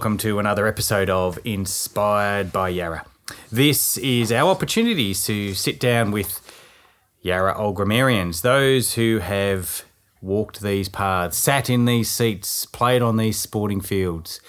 welcome 0.00 0.16
to 0.16 0.38
another 0.38 0.66
episode 0.66 1.10
of 1.10 1.38
Inspired 1.44 2.50
by 2.50 2.70
Yarra. 2.70 3.04
This 3.52 3.98
is 3.98 4.32
our 4.32 4.48
opportunity 4.48 5.12
to 5.12 5.52
sit 5.52 5.78
down 5.78 6.10
with 6.10 6.40
Yarra 7.20 7.54
old 7.54 7.76
grammarians, 7.76 8.40
those 8.40 8.94
who 8.94 9.18
have 9.18 9.84
walked 10.22 10.62
these 10.62 10.88
paths, 10.88 11.36
sat 11.36 11.68
in 11.68 11.84
these 11.84 12.10
seats, 12.10 12.64
played 12.64 13.02
on 13.02 13.18
these 13.18 13.38
sporting 13.38 13.82
fields, 13.82 14.40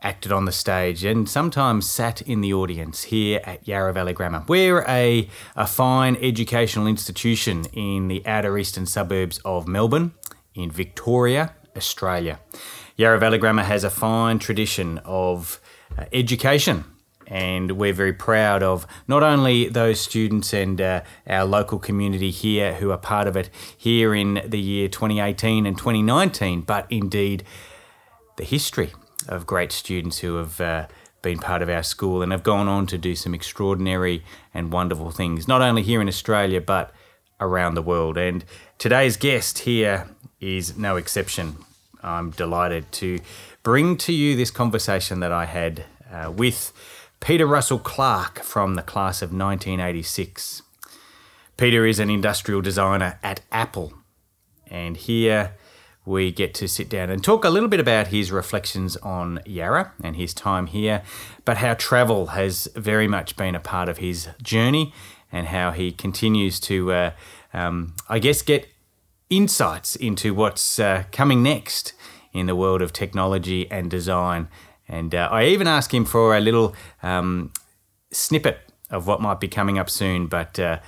acted 0.00 0.30
on 0.30 0.44
the 0.44 0.52
stage, 0.52 1.02
and 1.02 1.28
sometimes 1.28 1.90
sat 1.90 2.22
in 2.22 2.40
the 2.40 2.54
audience 2.54 3.02
here 3.02 3.40
at 3.42 3.66
Yarra 3.66 3.92
Valley 3.92 4.12
Grammar. 4.12 4.44
We're 4.46 4.84
a, 4.86 5.28
a 5.56 5.66
fine 5.66 6.16
educational 6.20 6.86
institution 6.86 7.64
in 7.72 8.06
the 8.06 8.24
outer 8.24 8.56
eastern 8.56 8.86
suburbs 8.86 9.40
of 9.44 9.66
Melbourne, 9.66 10.12
in 10.54 10.70
Victoria, 10.70 11.52
Australia. 11.76 12.38
Yarra 12.98 13.18
Valley 13.18 13.36
Grammar 13.36 13.64
has 13.64 13.84
a 13.84 13.90
fine 13.90 14.38
tradition 14.38 14.98
of 15.04 15.60
uh, 15.98 16.06
education, 16.14 16.84
and 17.26 17.72
we're 17.72 17.92
very 17.92 18.14
proud 18.14 18.62
of 18.62 18.86
not 19.06 19.22
only 19.22 19.68
those 19.68 20.00
students 20.00 20.54
and 20.54 20.80
uh, 20.80 21.02
our 21.26 21.44
local 21.44 21.78
community 21.78 22.30
here 22.30 22.72
who 22.74 22.90
are 22.90 22.96
part 22.96 23.28
of 23.28 23.36
it 23.36 23.50
here 23.76 24.14
in 24.14 24.40
the 24.46 24.58
year 24.58 24.88
2018 24.88 25.66
and 25.66 25.76
2019, 25.76 26.62
but 26.62 26.86
indeed 26.88 27.44
the 28.36 28.44
history 28.44 28.92
of 29.28 29.46
great 29.46 29.72
students 29.72 30.18
who 30.18 30.36
have. 30.36 30.60
Uh, 30.60 30.86
been 31.22 31.38
part 31.40 31.60
of 31.60 31.68
our 31.68 31.82
school 31.82 32.22
and 32.22 32.30
have 32.30 32.44
gone 32.44 32.68
on 32.68 32.86
to 32.86 32.96
do 32.96 33.16
some 33.16 33.34
extraordinary 33.34 34.22
and 34.54 34.72
wonderful 34.72 35.10
things, 35.10 35.48
not 35.48 35.60
only 35.60 35.82
here 35.82 36.00
in 36.00 36.06
Australia, 36.06 36.60
but 36.60 36.92
around 37.40 37.74
the 37.74 37.82
world. 37.82 38.16
And 38.16 38.44
today's 38.78 39.16
guest 39.16 39.60
here 39.60 40.06
is 40.38 40.76
no 40.76 40.94
exception. 40.94 41.56
I'm 42.06 42.30
delighted 42.30 42.90
to 42.92 43.18
bring 43.62 43.96
to 43.98 44.12
you 44.12 44.36
this 44.36 44.50
conversation 44.50 45.20
that 45.20 45.32
I 45.32 45.44
had 45.44 45.84
uh, 46.10 46.30
with 46.30 46.72
Peter 47.20 47.46
Russell 47.46 47.78
Clarke 47.78 48.40
from 48.40 48.74
the 48.74 48.82
class 48.82 49.22
of 49.22 49.30
1986. 49.30 50.62
Peter 51.56 51.84
is 51.84 51.98
an 51.98 52.10
industrial 52.10 52.60
designer 52.60 53.18
at 53.22 53.40
Apple, 53.50 53.92
and 54.70 54.96
here 54.96 55.54
we 56.04 56.30
get 56.30 56.54
to 56.54 56.68
sit 56.68 56.88
down 56.88 57.10
and 57.10 57.24
talk 57.24 57.44
a 57.44 57.50
little 57.50 57.68
bit 57.68 57.80
about 57.80 58.08
his 58.08 58.30
reflections 58.30 58.96
on 58.98 59.40
Yarra 59.44 59.92
and 60.02 60.14
his 60.14 60.32
time 60.32 60.68
here, 60.68 61.02
but 61.44 61.56
how 61.56 61.74
travel 61.74 62.28
has 62.28 62.68
very 62.76 63.08
much 63.08 63.36
been 63.36 63.56
a 63.56 63.60
part 63.60 63.88
of 63.88 63.98
his 63.98 64.28
journey 64.40 64.92
and 65.32 65.48
how 65.48 65.72
he 65.72 65.90
continues 65.90 66.60
to, 66.60 66.92
uh, 66.92 67.10
um, 67.52 67.94
I 68.08 68.20
guess, 68.20 68.42
get 68.42 68.68
insights 69.28 69.96
into 69.96 70.32
what's 70.32 70.78
uh, 70.78 71.04
coming 71.10 71.42
next 71.42 71.92
in 72.36 72.46
the 72.46 72.56
world 72.56 72.82
of 72.82 72.92
technology 72.92 73.70
and 73.70 73.90
design. 73.90 74.48
And 74.88 75.14
uh, 75.14 75.28
I 75.30 75.44
even 75.46 75.66
asked 75.66 75.92
him 75.92 76.04
for 76.04 76.36
a 76.36 76.40
little 76.40 76.74
um, 77.02 77.52
snippet 78.12 78.60
of 78.90 79.06
what 79.06 79.20
might 79.20 79.40
be 79.40 79.48
coming 79.48 79.78
up 79.78 79.90
soon, 79.90 80.26
but 80.26 80.58
uh, 80.58 80.78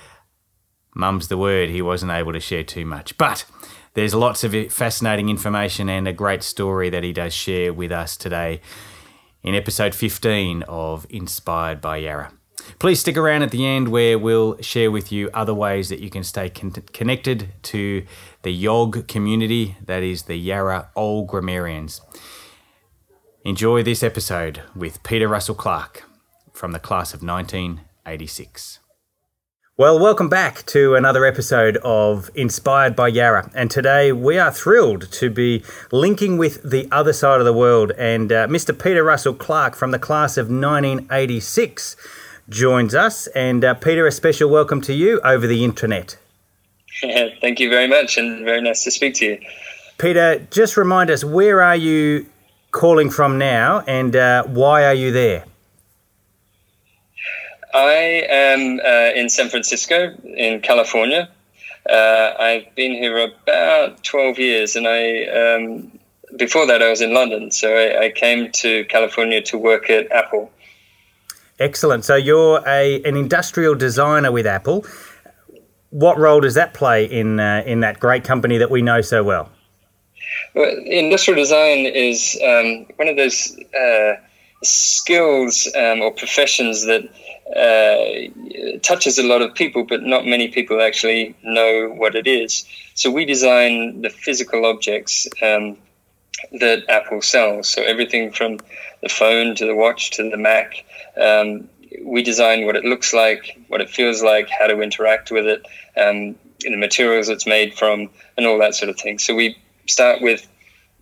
mum's 0.95 1.29
the 1.29 1.39
word, 1.39 1.69
he 1.69 1.83
wasn't 1.83 2.13
able 2.13 2.33
to 2.33 2.41
share 2.41 2.65
too 2.65 2.85
much. 2.85 3.19
But 3.19 3.45
there's 3.95 4.15
lots 4.15 4.45
of 4.45 4.55
fascinating 4.73 5.29
information 5.29 5.89
and 5.89 6.07
a 6.07 6.13
great 6.13 6.43
story 6.43 6.91
that 6.91 7.03
he 7.03 7.13
does 7.13 7.35
share 7.35 7.73
with 7.73 7.91
us 7.91 8.17
today 8.17 8.61
in 9.43 9.55
episode 9.55 9.95
15 9.95 10.63
of 10.69 11.07
Inspired 11.11 11.81
by 11.81 11.97
Yarra. 11.99 12.38
Please 12.79 13.01
stick 13.01 13.17
around 13.17 13.43
at 13.43 13.51
the 13.51 13.67
end 13.67 13.89
where 13.89 14.19
we'll 14.19 14.61
share 14.61 14.91
with 14.91 15.11
you 15.11 15.31
other 15.35 15.55
ways 15.55 15.89
that 15.89 16.01
you 16.01 16.11
can 16.11 16.23
stay 16.23 16.49
con- 16.49 16.71
connected 16.71 17.49
to 17.63 18.05
the 18.43 18.53
YOG 18.53 19.09
community, 19.09 19.77
that 19.85 20.03
is 20.03 20.25
the 20.25 20.37
Yarra 20.37 20.91
Old 20.95 21.29
Grammarians. 21.29 22.01
Enjoy 23.45 23.83
this 23.83 24.03
episode 24.03 24.63
with 24.77 25.03
Peter 25.03 25.27
Russell 25.27 25.55
Clarke 25.55 26.05
from 26.53 26.73
the 26.73 26.79
class 26.79 27.15
of 27.15 27.23
1986. 27.23 28.81
Well, 29.77 30.01
welcome 30.01 30.29
back 30.29 30.67
to 30.67 30.97
another 30.97 31.25
episode 31.25 31.77
of 31.85 32.31
Inspired 32.35 32.97
by 32.97 33.09
Yarra. 33.09 33.49
And 33.55 33.71
today 33.71 34.11
we 34.11 34.37
are 34.37 34.51
thrilled 34.51 35.13
to 35.13 35.31
be 35.31 35.63
linking 35.93 36.37
with 36.37 36.69
the 36.69 36.89
other 36.91 37.13
side 37.13 37.39
of 37.39 37.47
the 37.47 37.53
world 37.53 37.93
and 37.93 38.33
uh, 38.33 38.49
Mr. 38.49 38.77
Peter 38.77 39.05
Russell 39.05 39.35
Clarke 39.35 39.77
from 39.77 39.93
the 39.93 39.99
class 40.01 40.37
of 40.37 40.47
1986 40.47 41.95
joins 42.49 42.95
us. 42.95 43.27
And 43.29 43.65
uh, 43.65 43.75
Peter, 43.75 44.07
a 44.07 44.13
special 44.13 44.51
welcome 44.51 44.81
to 44.83 44.95
you 44.95 45.21
over 45.21 45.47
the 45.47 45.65
internet. 45.65 46.19
Yeah, 47.03 47.29
thank 47.41 47.61
you 47.61 47.71
very 47.71 47.89
much, 47.89 48.17
and 48.17 48.45
very 48.45 48.61
nice 48.61 48.85
to 48.85 48.91
speak 48.91 49.15
to 49.15 49.27
you. 49.27 49.41
Peter, 49.99 50.47
just 50.51 50.77
remind 50.77 51.11
us 51.11 51.25
where 51.25 51.63
are 51.63 51.77
you 51.77 52.27
calling 52.71 53.11
from 53.11 53.39
now, 53.39 53.83
and 53.87 54.15
uh, 54.15 54.45
why 54.45 54.85
are 54.85 54.95
you 54.95 55.11
there? 55.13 55.45
I 57.75 58.27
am 58.29 58.81
uh, 58.81 59.13
in 59.15 59.29
San 59.29 59.49
Francisco, 59.49 60.15
in 60.25 60.61
California. 60.61 61.29
Uh, 61.89 62.33
I've 62.39 62.75
been 62.75 62.93
here 62.93 63.19
about 63.19 64.03
12 64.05 64.39
years, 64.39 64.77
and 64.77 64.87
I 64.87 65.25
um, 65.27 65.99
before 66.37 66.67
that 66.67 66.83
I 66.83 66.91
was 66.91 67.01
in 67.01 67.13
London. 67.13 67.51
So 67.51 67.75
I, 67.75 68.05
I 68.07 68.11
came 68.11 68.51
to 68.53 68.85
California 68.87 69.43
to 69.43 69.59
work 69.59 69.91
at 69.91 70.11
Apple. 70.13 70.51
Excellent. 71.59 72.05
So 72.05 72.15
you're 72.15 72.63
a 72.67 73.03
an 73.03 73.17
industrial 73.17 73.75
designer 73.75 74.31
with 74.31 74.47
Apple. 74.47 74.87
What 75.91 76.19
role 76.19 76.41
does 76.41 76.55
that 76.55 76.75
play 76.75 77.05
in 77.05 77.41
uh, 77.41 77.63
in 77.67 77.81
that 77.81 77.99
great 77.99 78.25
company 78.25 78.59
that 78.59 78.71
we 78.71 78.83
know 78.83 79.01
so 79.01 79.25
well? 79.25 79.51
Well, 80.55 80.71
industrial 80.87 81.41
design 81.41 81.87
is 81.87 82.39
um, 82.45 82.87
one 82.97 83.09
of 83.09 83.17
those 83.17 83.57
uh, 83.75 84.15
skills 84.63 85.69
um, 85.75 86.01
or 86.01 86.13
professions 86.13 86.85
that 86.87 87.05
uh, 87.57 88.79
touches 88.81 89.19
a 89.19 89.23
lot 89.23 89.43
of 89.43 89.55
people, 89.55 89.85
but 89.85 90.03
not 90.03 90.27
many 90.27 90.49
people 90.49 90.81
actually 90.81 91.35
know 91.43 91.93
what 91.97 92.15
it 92.15 92.27
is. 92.27 92.65
So 92.95 93.11
we 93.11 93.25
design 93.25 94.03
the 94.03 94.11
physical 94.11 94.67
objects 94.67 95.27
um, 95.43 95.77
that 96.61 96.85
Apple 96.89 97.23
sells. 97.23 97.69
So 97.69 97.83
everything 97.83 98.33
from 98.33 98.59
the 99.03 99.09
phone 99.09 99.55
to 99.57 99.67
the 99.67 99.75
watch 99.75 100.11
to 100.13 100.29
the 100.31 100.37
Mac 100.37 100.85
um, 101.21 101.69
we 102.05 102.23
design 102.23 102.67
what 102.67 102.77
it 102.77 102.85
looks 102.85 103.13
like, 103.13 103.59
what 103.69 103.81
it 103.81 103.91
feels 103.91 104.23
like, 104.23 104.49
how 104.49 104.67
to 104.67 104.81
interact 104.81 105.31
with 105.31 105.47
it, 105.47 105.67
um, 105.97 106.37
the 106.61 106.77
materials 106.77 107.29
it's 107.29 107.47
made 107.47 107.75
from, 107.75 108.11
and 108.37 108.47
all 108.47 108.59
that 108.59 108.75
sort 108.75 108.89
of 108.89 108.99
thing. 108.99 109.19
So 109.19 109.35
we 109.35 109.57
start 109.87 110.21
with 110.21 110.47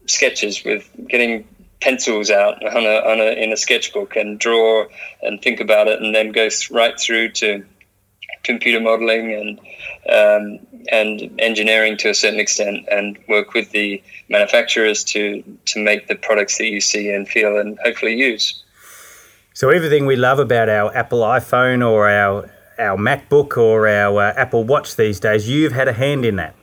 sketches, 0.06 0.64
with 0.64 0.88
getting 1.08 1.46
pencils 1.80 2.30
out 2.30 2.64
on 2.64 2.84
a, 2.84 3.10
on 3.10 3.20
a, 3.20 3.42
in 3.42 3.52
a 3.52 3.56
sketchbook 3.56 4.16
and 4.16 4.38
draw 4.38 4.86
and 5.22 5.42
think 5.42 5.60
about 5.60 5.88
it, 5.88 6.00
and 6.00 6.14
then 6.14 6.32
go 6.32 6.48
right 6.70 6.98
through 6.98 7.30
to 7.32 7.64
computer 8.46 8.80
modeling 8.80 9.32
and 9.40 9.50
um, 10.18 10.44
and 10.98 11.40
engineering 11.40 11.96
to 11.98 12.08
a 12.10 12.14
certain 12.14 12.40
extent, 12.40 12.86
and 12.90 13.18
work 13.28 13.52
with 13.52 13.70
the 13.72 14.02
manufacturers 14.28 15.04
to 15.12 15.42
to 15.66 15.80
make 15.80 16.06
the 16.08 16.14
products 16.14 16.56
that 16.58 16.68
you 16.74 16.80
see 16.80 17.10
and 17.10 17.28
feel 17.28 17.58
and 17.58 17.78
hopefully 17.84 18.14
use. 18.14 18.62
So 19.52 19.70
everything 19.70 20.06
we 20.06 20.16
love 20.16 20.38
about 20.38 20.68
our 20.68 20.94
Apple 20.94 21.20
iPhone 21.20 21.80
or 21.86 22.08
our 22.08 22.50
our 22.78 22.98
MacBook 22.98 23.56
or 23.56 23.88
our 23.88 24.20
uh, 24.20 24.34
Apple 24.36 24.64
Watch 24.64 24.96
these 24.96 25.18
days, 25.18 25.48
you've 25.48 25.72
had 25.72 25.88
a 25.88 25.92
hand 25.92 26.24
in 26.24 26.36
that. 26.36 26.54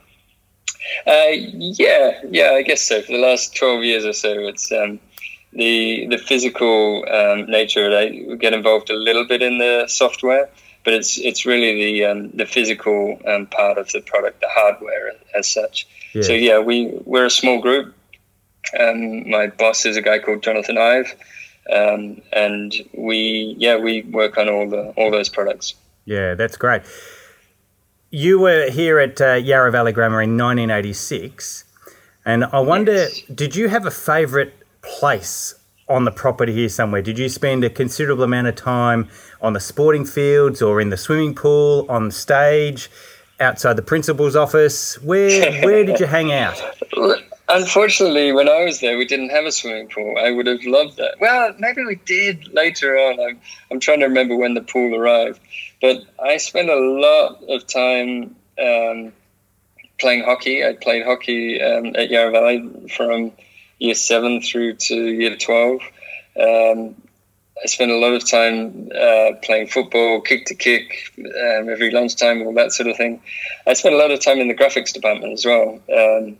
Uh, 1.08 1.34
yeah, 1.82 2.22
yeah, 2.30 2.52
I 2.52 2.62
guess 2.62 2.82
so. 2.82 3.02
For 3.02 3.12
the 3.12 3.18
last 3.30 3.56
twelve 3.56 3.84
years 3.84 4.06
or 4.06 4.14
so, 4.14 4.32
it's 4.48 4.72
um, 4.72 5.00
the 5.54 6.06
the 6.08 6.18
physical 6.18 7.06
um, 7.10 7.50
nature. 7.50 7.86
I 7.98 8.36
get 8.36 8.54
involved 8.54 8.90
a 8.90 8.96
little 8.96 9.25
bit 9.25 9.42
in 9.42 9.57
the 9.57 9.88
software, 9.88 10.50
but 10.83 10.94
it's 10.94 11.18
it's 11.18 11.45
really 11.45 11.74
the 11.74 12.06
um, 12.06 12.31
the 12.31 12.45
physical 12.45 13.19
um, 13.27 13.47
part 13.47 13.77
of 13.77 13.91
the 13.91 14.01
product, 14.01 14.41
the 14.41 14.50
hardware 14.50 15.12
as 15.35 15.47
such. 15.47 15.88
Yeah. 16.13 16.21
So 16.24 16.33
yeah, 16.33 16.59
we 16.59 17.00
we're 17.06 17.25
a 17.25 17.31
small 17.31 17.62
group. 17.62 17.95
Um, 18.80 19.30
my 19.30 19.47
boss 19.47 19.85
is 19.85 19.97
a 19.97 20.01
guy 20.01 20.19
called 20.19 20.41
Jonathan 20.41 20.77
Ive 20.77 21.15
um, 21.71 22.21
and 22.31 22.74
we 22.94 23.56
yeah 23.57 23.77
we 23.77 24.01
work 24.03 24.38
on 24.38 24.50
all 24.50 24.69
the 24.69 24.89
all 24.97 25.12
those 25.12 25.30
products. 25.30 25.75
Yeah, 26.06 26.35
that's 26.35 26.57
great. 26.57 26.81
You 28.09 28.39
were 28.39 28.69
here 28.69 29.00
at 29.00 29.19
uh, 29.21 29.33
Yarra 29.33 29.71
Valley 29.71 29.91
Grammar 29.91 30.21
in 30.21 30.38
1986, 30.38 31.63
and 32.25 32.45
I 32.45 32.59
wonder, 32.59 32.94
yes. 32.94 33.21
did 33.33 33.56
you 33.56 33.69
have 33.69 33.85
a 33.88 33.91
favourite 33.91 34.53
place 34.81 35.56
on 35.88 36.06
the 36.06 36.12
property 36.12 36.53
here 36.53 36.69
somewhere? 36.69 37.01
Did 37.01 37.19
you 37.19 37.30
spend 37.30 37.63
a 37.63 37.69
considerable 37.69 38.24
amount 38.24 38.47
of 38.47 38.56
time 38.56 39.09
on 39.41 39.53
the 39.53 39.59
sporting 39.59 40.06
fields 40.06 40.62
or 40.62 40.80
in 40.80 40.89
the 40.89 40.97
swimming 40.97 41.35
pool, 41.35 41.85
on 41.89 42.12
stage, 42.12 42.89
outside 43.39 43.75
the 43.75 43.81
principal's 43.81 44.35
office? 44.35 45.01
Where 45.01 45.51
where 45.65 45.83
did 45.83 46.00
you 46.00 46.06
hang 46.06 46.31
out? 46.31 46.62
Unfortunately, 47.50 48.31
when 48.31 48.47
I 48.47 48.63
was 48.63 48.80
there, 48.80 48.97
we 48.97 49.06
didn't 49.06 49.30
have 49.30 49.45
a 49.45 49.51
swimming 49.51 49.89
pool. 49.89 50.15
I 50.18 50.31
would 50.31 50.47
have 50.47 50.63
loved 50.63 50.97
that. 50.97 51.15
Well, 51.19 51.53
maybe 51.59 51.83
we 51.83 51.95
did 51.95 52.53
later 52.53 52.97
on. 52.97 53.19
I'm, 53.19 53.41
I'm 53.69 53.80
trying 53.80 54.00
to 54.00 54.06
remember 54.06 54.35
when 54.35 54.53
the 54.53 54.62
pool 54.62 54.95
arrived. 54.95 55.39
But 55.81 56.03
I 56.24 56.38
spent 56.38 56.69
a 56.69 56.75
lot 56.75 57.44
of 57.50 57.68
time 57.68 58.35
um, 58.57 59.12
playing 60.00 60.24
hockey. 60.24 60.65
I 60.65 60.74
played 60.74 61.03
hockey 61.03 61.62
um, 61.62 61.95
at 61.95 62.09
Yarra 62.09 62.31
Valley 62.31 62.88
from 62.95 63.33
year 63.80 63.96
seven 63.96 64.42
through 64.42 64.74
to 64.74 64.96
year 64.96 65.36
12. 65.36 65.81
Um, 66.40 66.96
I 67.62 67.68
spent 67.68 67.92
a 67.92 67.98
lot 67.98 68.14
of 68.14 68.28
time 68.28 68.90
uh, 68.94 69.31
playing 69.42 69.68
football, 69.68 70.22
kick 70.22 70.46
to 70.48 70.56
kick, 70.56 71.14
um, 71.18 71.70
every 71.70 71.92
lunchtime, 71.92 72.42
all 72.42 72.54
that 72.56 72.74
sort 72.74 72.90
of 72.90 72.98
thing. 72.98 73.22
I 73.68 73.74
spent 73.74 73.96
a 73.96 73.98
lot 73.98 74.12
of 74.12 74.22
time 74.22 74.40
in 74.40 74.48
the 74.48 74.56
graphics 74.56 74.92
department 74.92 75.34
as 75.34 75.46
well. 75.46 75.80
Um, 75.96 76.38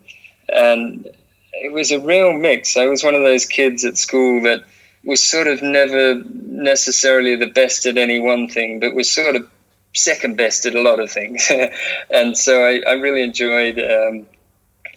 and 0.50 1.08
it 1.54 1.72
was 1.72 1.92
a 1.92 2.00
real 2.00 2.34
mix. 2.34 2.76
I 2.76 2.88
was 2.88 3.04
one 3.04 3.16
of 3.16 3.22
those 3.22 3.46
kids 3.46 3.86
at 3.86 3.98
school 3.98 4.42
that 4.44 4.64
was 5.06 5.24
sort 5.24 5.48
of 5.48 5.62
never 5.62 6.22
necessarily 6.26 7.36
the 7.36 7.48
best 7.48 7.86
at 7.86 7.98
any 7.98 8.20
one 8.20 8.48
thing, 8.48 8.80
but 8.80 8.96
was 8.96 9.12
sort 9.12 9.36
of 9.36 9.48
second 9.94 10.36
best 10.36 10.66
at 10.66 10.76
a 10.76 10.82
lot 10.82 11.00
of 11.00 11.12
things. 11.12 11.50
and 12.10 12.38
so 12.38 12.64
I, 12.66 12.82
I 12.88 12.94
really 12.94 13.22
enjoyed 13.22 13.80
um, 13.80 14.26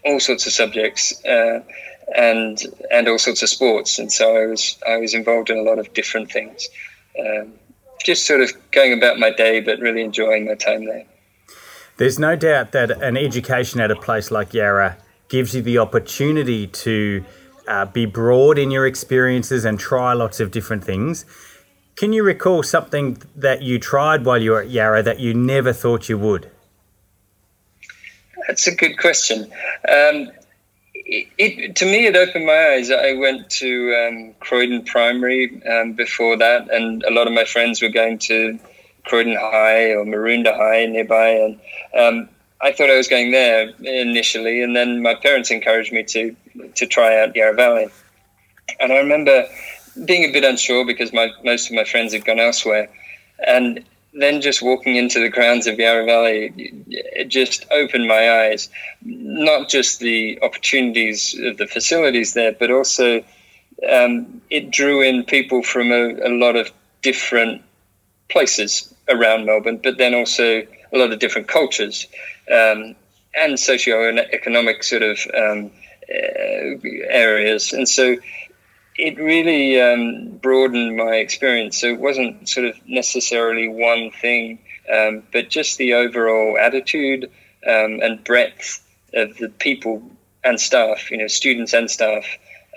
all 0.05 0.19
sorts 0.21 0.47
of 0.47 0.53
subjects. 0.53 1.25
Uh, 1.25 1.61
and 2.15 2.63
and 2.91 3.09
all 3.09 3.19
sorts 3.19 3.43
of 3.43 3.49
sports. 3.49 3.99
And 3.99 4.13
so 4.13 4.37
I 4.37 4.47
was 4.47 4.79
I 4.87 4.97
was 4.99 5.15
involved 5.15 5.51
in 5.51 5.59
a 5.59 5.63
lot 5.63 5.79
of 5.79 5.93
different 5.93 6.31
things. 6.31 6.69
Um, 7.19 7.53
just 8.05 8.27
sort 8.27 8.41
of 8.41 8.53
going 8.71 8.93
about 8.93 9.19
my 9.19 9.31
day, 9.31 9.61
but 9.61 9.81
really 9.81 10.03
enjoying 10.03 10.47
my 10.47 10.55
time 10.55 10.85
there. 10.85 11.05
There's 11.97 12.19
no 12.19 12.37
doubt 12.37 12.73
that 12.73 12.91
an 12.91 13.17
education 13.17 13.81
at 13.81 13.91
a 13.91 13.97
place 13.97 14.31
like 14.31 14.53
Yarra 14.53 14.99
gives 15.29 15.55
you 15.55 15.63
the 15.63 15.79
opportunity 15.79 16.67
to 16.67 17.25
uh, 17.67 17.87
be 17.87 18.07
broad 18.07 18.59
in 18.59 18.71
your 18.71 18.87
experiences 18.87 19.65
and 19.65 19.81
try 19.81 20.13
lots 20.13 20.39
of 20.39 20.51
different 20.51 20.85
things. 20.85 21.25
Can 21.97 22.13
you 22.13 22.23
recall 22.23 22.63
something 22.63 23.23
that 23.35 23.63
you 23.63 23.79
tried 23.79 24.25
while 24.25 24.41
you 24.41 24.51
were 24.53 24.61
at 24.61 24.71
Yarra 24.71 25.03
that 25.03 25.19
you 25.19 25.33
never 25.33 25.73
thought 25.73 26.09
you 26.09 26.19
would? 26.19 26.51
That's 28.47 28.67
a 28.67 28.75
good 28.75 28.99
question. 28.99 29.51
Um, 29.89 30.31
it, 31.09 31.29
it, 31.39 31.77
to 31.77 31.85
me, 31.85 32.07
it 32.07 32.17
opened 32.17 32.47
my 32.47 32.73
eyes. 32.73 32.91
I 32.91 33.13
went 33.13 33.49
to 33.51 33.95
um, 33.95 34.35
Croydon 34.41 34.85
Primary 34.85 35.63
um, 35.65 35.93
before 35.93 36.37
that, 36.37 36.69
and 36.71 37.03
a 37.05 37.13
lot 37.13 37.29
of 37.29 37.33
my 37.33 37.45
friends 37.45 37.81
were 37.81 37.89
going 37.89 38.19
to 38.19 38.59
Croydon 39.05 39.37
High 39.37 39.93
or 39.93 40.05
Maroondah 40.05 40.57
High 40.57 40.87
nearby, 40.87 41.29
and 41.29 41.61
um, 41.97 42.29
I 42.61 42.73
thought 42.73 42.91
I 42.91 42.97
was 42.97 43.07
going 43.07 43.31
there 43.31 43.71
initially, 43.79 44.63
and 44.63 44.75
then 44.75 45.01
my 45.01 45.15
parents 45.15 45.51
encouraged 45.51 45.93
me 45.93 46.03
to 46.05 46.35
to 46.75 46.87
try 46.87 47.21
out 47.21 47.37
Yarra 47.37 47.55
Valley, 47.55 47.89
and 48.81 48.93
I 48.93 48.97
remember 48.97 49.47
being 50.05 50.29
a 50.29 50.33
bit 50.33 50.45
unsure 50.45 50.85
because 50.85 51.13
my 51.13 51.31
most 51.45 51.71
of 51.71 51.77
my 51.77 51.85
friends 51.85 52.15
had 52.15 52.25
gone 52.25 52.41
elsewhere, 52.41 52.89
and 53.47 53.85
then 54.19 54.41
just 54.41 54.63
walking 54.63 54.97
into 54.97 55.21
the 55.21 55.29
grounds 55.29 55.67
of 55.67 55.79
Yarra 55.79 56.05
Valley, 56.05 56.53
it 56.89 57.29
just 57.29 57.67
opened 57.71 58.09
my 58.09 58.45
eyes. 58.45 58.69
Not 59.03 59.69
just 59.69 60.01
the 60.01 60.39
opportunities 60.43 61.39
of 61.43 61.59
the 61.59 61.67
facilities 61.67 62.35
there, 62.35 62.53
but 62.53 62.71
also 62.71 63.23
um, 63.91 64.41
it 64.51 64.71
drew 64.71 65.03
in 65.03 65.25
people 65.25 65.63
from 65.63 65.93
a, 65.93 66.15
a, 66.27 66.31
lot 66.31 66.57
of 66.57 66.71
different 67.03 67.63
places 68.31 68.93
around 69.09 69.45
Melbourne, 69.45 69.81
but 69.83 69.99
then 69.99 70.15
also 70.15 70.67
a 70.93 70.99
lot 70.99 71.13
of 71.13 71.19
different 71.19 71.49
cultures 71.49 72.07
um, 72.51 72.97
and 73.35 73.61
socio-economic 73.61 74.83
sort 74.83 75.03
of 75.03 75.19
um, 75.37 75.71
areas. 76.09 77.73
And 77.73 77.89
so 77.89 78.17
it 78.99 79.19
really 79.19 79.81
um, 79.81 80.39
broadened 80.39 80.97
my 80.97 81.17
experience. 81.17 81.81
So 81.81 81.89
it 81.89 82.01
wasn't 82.01 82.49
sort 82.49 82.67
of 82.67 82.77
necessarily 82.87 83.69
one 83.69 84.11
thing, 84.11 84.59
um, 84.93 85.23
but 85.33 85.51
just 85.51 85.79
the 85.79 85.95
overall 85.95 86.59
attitude 86.59 87.25
um, 87.67 88.01
and 88.03 88.23
breadth 88.25 88.85
of 89.15 89.37
the 89.37 89.49
people 89.49 90.03
and 90.45 90.61
staff, 90.61 91.11
you 91.11 91.19
know, 91.19 91.27
students 91.27 91.75
and 91.75 91.91
staff 91.91 92.25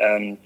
um, 0.04 0.38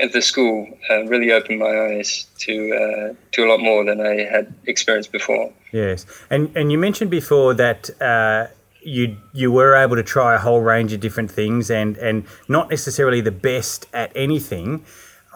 of 0.00 0.12
the 0.12 0.20
school 0.20 0.68
uh, 0.90 1.04
really 1.04 1.32
opened 1.32 1.58
my 1.58 1.94
eyes 1.94 2.26
to 2.38 2.74
uh, 2.74 3.14
to 3.32 3.44
a 3.44 3.48
lot 3.48 3.60
more 3.60 3.84
than 3.84 4.00
I 4.00 4.24
had 4.24 4.52
experienced 4.66 5.12
before. 5.12 5.52
Yes, 5.72 6.04
and 6.28 6.54
and 6.56 6.70
you 6.70 6.78
mentioned 6.78 7.10
before 7.10 7.54
that. 7.54 7.90
Uh, 8.00 8.48
you 8.82 9.16
you 9.32 9.50
were 9.50 9.74
able 9.74 9.96
to 9.96 10.02
try 10.04 10.36
a 10.36 10.38
whole 10.38 10.60
range 10.60 10.92
of 10.92 11.00
different 11.00 11.28
things 11.28 11.72
and 11.72 11.96
and 11.96 12.24
not 12.46 12.70
necessarily 12.70 13.20
the 13.20 13.32
best 13.32 13.88
at 13.92 14.12
anything 14.14 14.84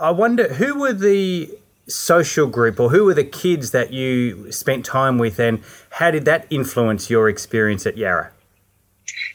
I 0.00 0.10
wonder 0.10 0.54
who 0.54 0.78
were 0.78 0.94
the 0.94 1.50
social 1.86 2.46
group 2.46 2.80
or 2.80 2.90
who 2.90 3.04
were 3.04 3.14
the 3.14 3.24
kids 3.24 3.72
that 3.72 3.92
you 3.92 4.50
spent 4.50 4.84
time 4.84 5.18
with 5.18 5.38
and 5.38 5.62
how 5.90 6.10
did 6.10 6.24
that 6.24 6.46
influence 6.48 7.10
your 7.10 7.28
experience 7.28 7.86
at 7.86 7.98
Yarra? 7.98 8.30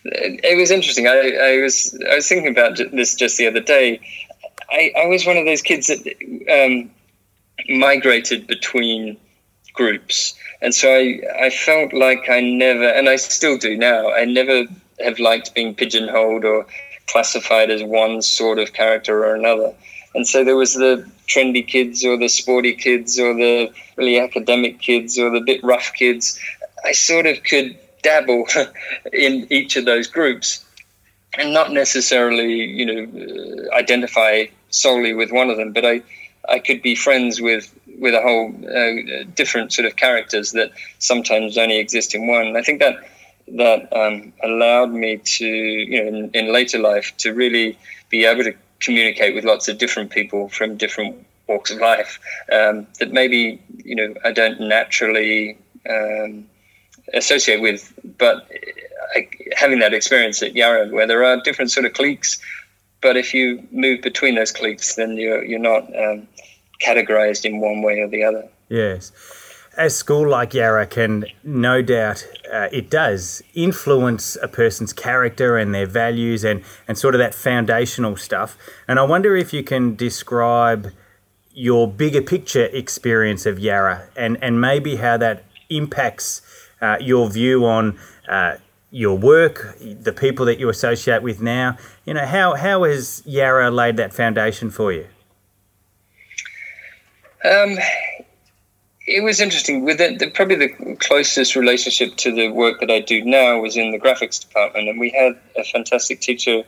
It 0.06 0.58
was 0.58 0.72
interesting. 0.72 1.08
I, 1.08 1.12
I 1.12 1.62
was 1.62 2.00
I 2.10 2.16
was 2.16 2.28
thinking 2.28 2.52
about 2.52 2.78
this 2.92 3.16
just 3.16 3.38
the 3.38 3.48
other 3.48 3.60
day. 3.60 4.00
I, 4.72 4.92
I 4.98 5.06
was 5.06 5.26
one 5.26 5.38
of 5.38 5.46
those 5.46 5.62
kids 5.62 5.88
that 5.88 6.00
um, 6.52 6.90
migrated 7.70 8.48
between 8.48 9.18
groups, 9.74 10.36
and 10.62 10.74
so 10.74 10.90
I 10.90 11.22
I 11.40 11.50
felt 11.50 11.94
like 11.94 12.30
I 12.30 12.40
never, 12.40 12.88
and 12.88 13.10
I 13.10 13.16
still 13.16 13.58
do 13.58 13.76
now. 13.78 14.12
I 14.12 14.26
never 14.26 14.66
have 15.04 15.20
liked 15.20 15.54
being 15.56 15.74
pigeonholed 15.76 16.46
or 16.46 16.66
classified 17.08 17.70
as 17.70 17.84
one 17.84 18.22
sort 18.22 18.60
of 18.60 18.74
character 18.74 19.26
or 19.26 19.36
another. 19.36 19.74
And 20.16 20.26
so 20.26 20.44
there 20.44 20.56
was 20.56 20.74
the 20.74 21.08
trendy 21.28 21.68
kids 21.68 22.06
or 22.06 22.18
the 22.18 22.30
sporty 22.30 22.74
kids 22.74 23.20
or 23.20 23.34
the 23.34 23.70
really 23.98 24.20
academic 24.20 24.80
kids 24.80 25.20
or 25.20 25.30
the 25.30 25.42
bit 25.42 25.64
rough 25.64 25.92
kids. 25.94 26.40
I 26.84 26.94
sort 26.94 27.26
of 27.26 27.44
could 27.44 27.78
dabble 28.02 28.46
in 29.14 29.48
each 29.52 29.76
of 29.76 29.86
those 29.86 30.08
groups 30.08 30.64
and 31.38 31.54
not 31.54 31.74
necessarily, 31.74 32.54
you 32.54 32.86
know, 32.86 33.02
uh, 33.04 33.76
identify 33.76 34.46
solely 34.70 35.14
with 35.14 35.32
one 35.32 35.50
of 35.50 35.58
them, 35.58 35.74
but 35.74 35.86
I, 35.86 36.02
I 36.48 36.60
could 36.60 36.82
be 36.82 36.96
friends 36.96 37.42
with 37.42 37.72
with 37.98 38.14
a 38.14 38.22
whole 38.22 38.54
uh, 38.68 39.24
different 39.36 39.72
sort 39.72 39.86
of 39.86 39.96
characters 39.96 40.52
that 40.52 40.72
sometimes 41.00 41.58
only 41.58 41.78
exist 41.78 42.14
in 42.14 42.28
one. 42.28 42.58
I 42.58 42.62
think 42.62 42.80
that 42.80 42.98
that 43.48 43.96
um, 43.96 44.34
allowed 44.44 44.92
me 44.92 45.18
to, 45.18 45.46
you 45.46 46.04
know, 46.04 46.08
in, 46.08 46.30
in 46.34 46.54
later 46.54 46.80
life, 46.80 47.16
to 47.18 47.34
really 47.34 47.78
be 48.10 48.26
able 48.26 48.44
to 48.44 48.54
communicate 48.86 49.34
with 49.36 49.44
lots 49.44 49.68
of 49.68 49.78
different 49.78 50.12
people 50.12 50.48
from 50.50 50.78
different 50.78 51.26
walks 51.48 51.72
of 51.72 51.80
life 51.80 52.20
um, 52.52 52.88
that 53.00 53.12
maybe 53.12 53.62
you 53.84 53.96
know 53.96 54.14
I 54.24 54.32
don't 54.32 54.60
naturally 54.62 55.58
um, 55.90 56.48
associate 57.14 57.62
with, 57.62 57.94
but 58.18 58.48
I, 59.16 59.28
having 59.56 59.80
that 59.80 59.94
experience 59.94 60.42
at 60.42 60.56
Yarra 60.56 60.88
where 60.90 61.08
there 61.08 61.24
are 61.24 61.42
different 61.42 61.72
sort 61.72 61.86
of 61.86 61.94
cliques, 61.94 62.40
but 63.02 63.18
if 63.18 63.34
you 63.34 63.68
move 63.72 64.02
between 64.02 64.36
those 64.36 64.52
cliques, 64.52 64.96
then 64.96 65.18
you're 65.18 65.44
you're 65.44 65.60
not 65.60 65.84
um, 65.96 66.28
categorized 66.82 67.46
in 67.46 67.60
one 67.60 67.82
way 67.82 68.00
or 68.00 68.08
the 68.08 68.24
other. 68.24 68.48
Yes 68.70 69.12
a 69.78 69.90
school 69.90 70.30
like 70.30 70.54
Yarra 70.54 70.86
can 70.88 71.26
no 71.44 71.82
doubt 71.82 72.26
uh, 72.52 72.68
it 72.72 72.90
does 72.90 73.42
influence 73.54 74.38
a 74.42 74.48
person's 74.48 74.94
character 74.94 75.58
and 75.58 75.74
their 75.74 75.86
values 75.86 76.44
and, 76.44 76.64
and 76.88 76.98
sort 76.98 77.16
of 77.16 77.20
that 77.20 77.36
foundational 77.36 78.16
stuff. 78.16 78.58
And 78.88 79.00
I 79.00 79.04
wonder 79.04 79.36
if 79.36 79.54
you 79.54 79.64
can 79.64 79.96
describe 79.96 80.92
your 81.54 81.90
bigger 81.90 82.22
picture 82.22 82.66
experience 82.66 83.46
of 83.46 83.60
Yarra 83.60 84.10
and, 84.16 84.38
and 84.42 84.60
maybe 84.60 84.98
how 84.98 85.18
that 85.18 85.44
impacts 85.70 86.42
uh, 86.82 86.98
your 87.00 87.30
view 87.30 87.66
on 87.66 87.98
uh, 88.28 88.58
your 88.92 89.18
work, 89.18 89.78
the 89.82 90.14
people 90.14 90.46
that 90.46 90.60
you 90.60 90.70
associate 90.70 91.22
with 91.22 91.42
now. 91.42 91.78
You 92.06 92.14
know, 92.14 92.26
how, 92.26 92.56
how 92.56 92.84
has 92.84 93.24
Yarra 93.26 93.72
laid 93.72 93.98
that 93.98 94.14
foundation 94.14 94.70
for 94.70 94.92
you? 94.92 95.08
Um, 97.44 97.78
it 99.08 99.24
was 99.24 99.40
interesting. 99.40 99.84
With 99.84 100.00
the, 100.00 100.16
the, 100.16 100.32
probably 100.32 100.56
the 100.56 100.96
closest 100.96 101.56
relationship 101.56 102.16
to 102.18 102.34
the 102.34 102.50
work 102.50 102.80
that 102.80 102.90
I 102.90 103.00
do 103.00 103.24
now 103.24 103.60
was 103.60 103.78
in 103.78 103.92
the 103.92 104.00
graphics 104.00 104.42
department, 104.42 104.90
and 104.90 105.00
we 105.00 105.12
had 105.12 105.38
a 105.56 105.64
fantastic 105.64 106.22
teacher 106.22 106.64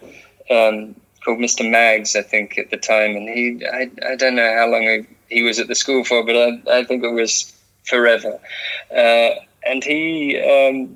um, 0.50 0.96
called 1.24 1.40
Mr. 1.40 1.70
Maggs, 1.70 2.16
I 2.16 2.22
think, 2.22 2.58
at 2.58 2.70
the 2.70 2.78
time, 2.78 3.16
and 3.16 3.28
he 3.28 3.66
I, 3.66 3.90
I 4.08 4.16
don't 4.16 4.36
know 4.36 4.54
how 4.56 4.68
long 4.70 5.08
he 5.30 5.44
was 5.44 5.60
at 5.60 5.68
the 5.68 5.76
school 5.76 6.04
for, 6.04 6.24
but 6.24 6.36
I, 6.36 6.80
I 6.80 6.84
think 6.84 7.04
it 7.04 7.12
was 7.12 7.54
forever. 7.84 8.40
Uh, 8.92 9.32
and 9.66 9.84
he, 9.84 10.40
um, 10.40 10.96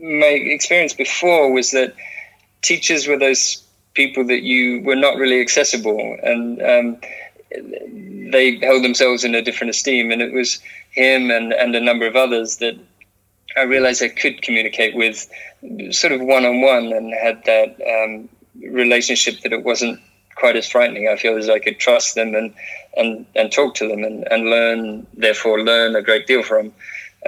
my 0.00 0.26
experience 0.26 0.94
before 0.94 1.52
was 1.52 1.72
that 1.72 1.94
teachers 2.62 3.06
were 3.06 3.18
those 3.18 3.62
people 3.94 4.26
that 4.26 4.42
you 4.42 4.82
were 4.82 4.96
not 4.96 5.16
really 5.16 5.40
accessible, 5.40 6.16
and 6.22 6.62
um, 6.62 7.00
they 7.50 8.56
held 8.56 8.84
themselves 8.84 9.24
in 9.24 9.34
a 9.34 9.42
different 9.42 9.70
esteem. 9.70 10.10
And 10.10 10.22
it 10.22 10.32
was 10.32 10.60
him 10.90 11.30
and, 11.30 11.52
and 11.52 11.74
a 11.74 11.80
number 11.80 12.06
of 12.06 12.16
others 12.16 12.58
that 12.58 12.78
I 13.56 13.62
realized 13.62 14.02
I 14.02 14.08
could 14.08 14.42
communicate 14.42 14.94
with 14.94 15.28
sort 15.90 16.12
of 16.12 16.20
one 16.20 16.44
on 16.44 16.60
one 16.60 16.92
and 16.92 17.12
had 17.12 17.44
that 17.44 17.76
um, 18.04 18.28
relationship 18.54 19.40
that 19.40 19.52
it 19.52 19.64
wasn't 19.64 20.00
quite 20.36 20.56
as 20.56 20.68
frightening. 20.68 21.08
I 21.08 21.16
feel 21.16 21.36
as 21.36 21.48
I 21.48 21.58
could 21.58 21.78
trust 21.78 22.14
them 22.14 22.34
and, 22.34 22.54
and, 22.96 23.26
and 23.34 23.52
talk 23.52 23.74
to 23.76 23.88
them 23.88 24.04
and, 24.04 24.26
and 24.30 24.44
learn, 24.44 25.06
therefore, 25.14 25.60
learn 25.62 25.96
a 25.96 26.02
great 26.02 26.26
deal 26.26 26.42
from. 26.42 26.72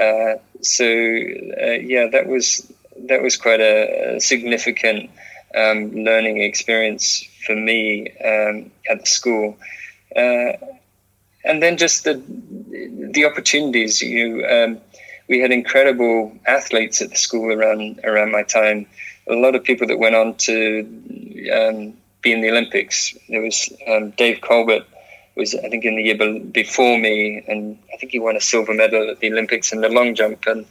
Uh, 0.01 0.35
so, 0.63 0.85
uh, 0.85 1.79
yeah, 1.83 2.07
that 2.13 2.27
was 2.27 2.73
that 3.09 3.23
was 3.23 3.37
quite 3.37 3.61
a, 3.61 4.17
a 4.17 4.21
significant 4.21 5.11
um, 5.55 5.91
learning 5.93 6.41
experience 6.41 7.25
for 7.45 7.55
me 7.55 8.09
um, 8.25 8.71
at 8.89 9.01
the 9.01 9.07
school. 9.07 9.57
Uh, 10.15 10.53
and 11.45 11.63
then 11.63 11.77
just 11.77 12.05
the 12.05 12.23
the 13.13 13.25
opportunities. 13.25 14.01
You, 14.01 14.47
um, 14.47 14.81
we 15.29 15.41
had 15.41 15.51
incredible 15.51 16.33
athletes 16.47 17.03
at 17.03 17.11
the 17.11 17.17
school 17.17 17.53
around 17.53 18.01
around 18.05 18.33
my 18.33 18.43
time. 18.43 18.87
A 19.29 19.35
lot 19.35 19.55
of 19.55 19.65
people 19.65 19.87
that 19.89 19.99
went 19.99 20.15
on 20.15 20.35
to 20.37 20.81
um, 21.53 21.95
be 22.23 22.33
in 22.33 22.41
the 22.41 22.51
Olympics. 22.51 23.17
There 23.29 23.43
was 23.43 23.73
um, 23.87 24.11
Dave 24.11 24.41
Culbert 24.41 24.85
was 25.35 25.55
I 25.55 25.69
think 25.69 25.85
in 25.85 25.97
the 25.97 26.03
year 26.03 26.41
before 26.41 26.99
me, 26.99 27.43
and 27.47 27.79
I 27.93 27.97
think 27.97 28.13
he 28.13 28.19
won 28.19 28.37
a 28.37 28.41
silver 28.41 28.75
medal 28.75 29.11
at 29.11 29.21
the 29.21 29.33
Olympics 29.33 29.73
in 29.73 29.81
the 29.81 29.89
long 29.89 30.15
jump. 30.15 30.47
And 30.47 30.67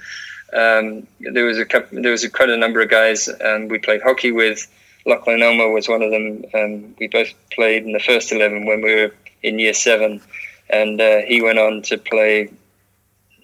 um, 0.53 1.07
there 1.19 1.45
was 1.45 1.57
a 1.57 1.65
couple, 1.65 2.01
there 2.01 2.11
was 2.11 2.23
a 2.23 2.29
quite 2.29 2.49
a 2.49 2.57
number 2.57 2.81
of 2.81 2.89
guys 2.89 3.29
um, 3.43 3.67
we 3.67 3.79
played 3.79 4.01
hockey 4.01 4.31
with. 4.31 4.67
Lachlan 5.05 5.41
Elmer 5.41 5.69
was 5.69 5.89
one 5.89 6.03
of 6.03 6.11
them. 6.11 6.45
Um, 6.53 6.95
we 6.99 7.07
both 7.07 7.33
played 7.51 7.83
in 7.85 7.93
the 7.93 7.99
first 7.99 8.31
eleven 8.31 8.65
when 8.65 8.81
we 8.81 8.95
were 8.95 9.13
in 9.43 9.59
year 9.59 9.73
seven, 9.73 10.21
and 10.69 10.99
uh, 11.01 11.19
he 11.27 11.41
went 11.41 11.59
on 11.59 11.81
to 11.83 11.97
play 11.97 12.49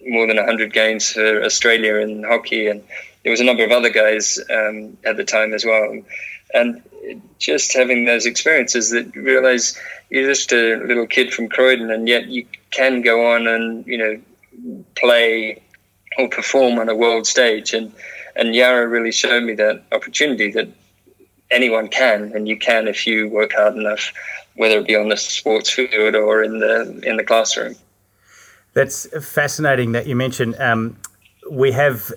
more 0.05 0.27
than 0.27 0.37
hundred 0.37 0.73
games 0.73 1.11
for 1.11 1.43
Australia 1.43 1.95
in 1.95 2.23
hockey, 2.23 2.67
and 2.67 2.83
there 3.23 3.31
was 3.31 3.41
a 3.41 3.43
number 3.43 3.63
of 3.63 3.71
other 3.71 3.89
guys 3.89 4.39
um, 4.49 4.97
at 5.05 5.17
the 5.17 5.23
time 5.23 5.53
as 5.53 5.65
well. 5.65 6.01
And 6.53 6.81
just 7.39 7.73
having 7.73 8.05
those 8.05 8.25
experiences 8.25 8.91
that 8.91 9.13
you 9.13 9.21
realize 9.21 9.77
you're 10.09 10.27
just 10.27 10.51
a 10.51 10.77
little 10.77 11.07
kid 11.07 11.33
from 11.33 11.49
Croydon, 11.49 11.91
and 11.91 12.07
yet 12.07 12.27
you 12.27 12.45
can 12.71 13.01
go 13.01 13.31
on 13.33 13.47
and 13.47 13.85
you 13.85 13.97
know 13.97 14.83
play 14.95 15.61
or 16.17 16.29
perform 16.29 16.79
on 16.79 16.89
a 16.89 16.95
world 16.95 17.27
stage. 17.27 17.73
And 17.73 17.91
and 18.35 18.55
Yarra 18.55 18.87
really 18.87 19.11
showed 19.11 19.43
me 19.43 19.55
that 19.55 19.83
opportunity 19.91 20.51
that 20.51 20.69
anyone 21.51 21.87
can, 21.87 22.31
and 22.35 22.47
you 22.47 22.57
can 22.57 22.87
if 22.87 23.07
you 23.07 23.29
work 23.29 23.53
hard 23.53 23.75
enough, 23.75 24.13
whether 24.55 24.79
it 24.79 24.87
be 24.87 24.95
on 24.95 25.09
the 25.09 25.17
sports 25.17 25.69
field 25.69 26.15
or 26.15 26.43
in 26.43 26.59
the 26.59 27.01
in 27.03 27.17
the 27.17 27.23
classroom. 27.23 27.75
That's 28.73 29.07
fascinating 29.25 29.93
that 29.93 30.07
you 30.07 30.15
mentioned. 30.15 30.55
Um, 30.59 30.97
we 31.49 31.71
have 31.71 32.11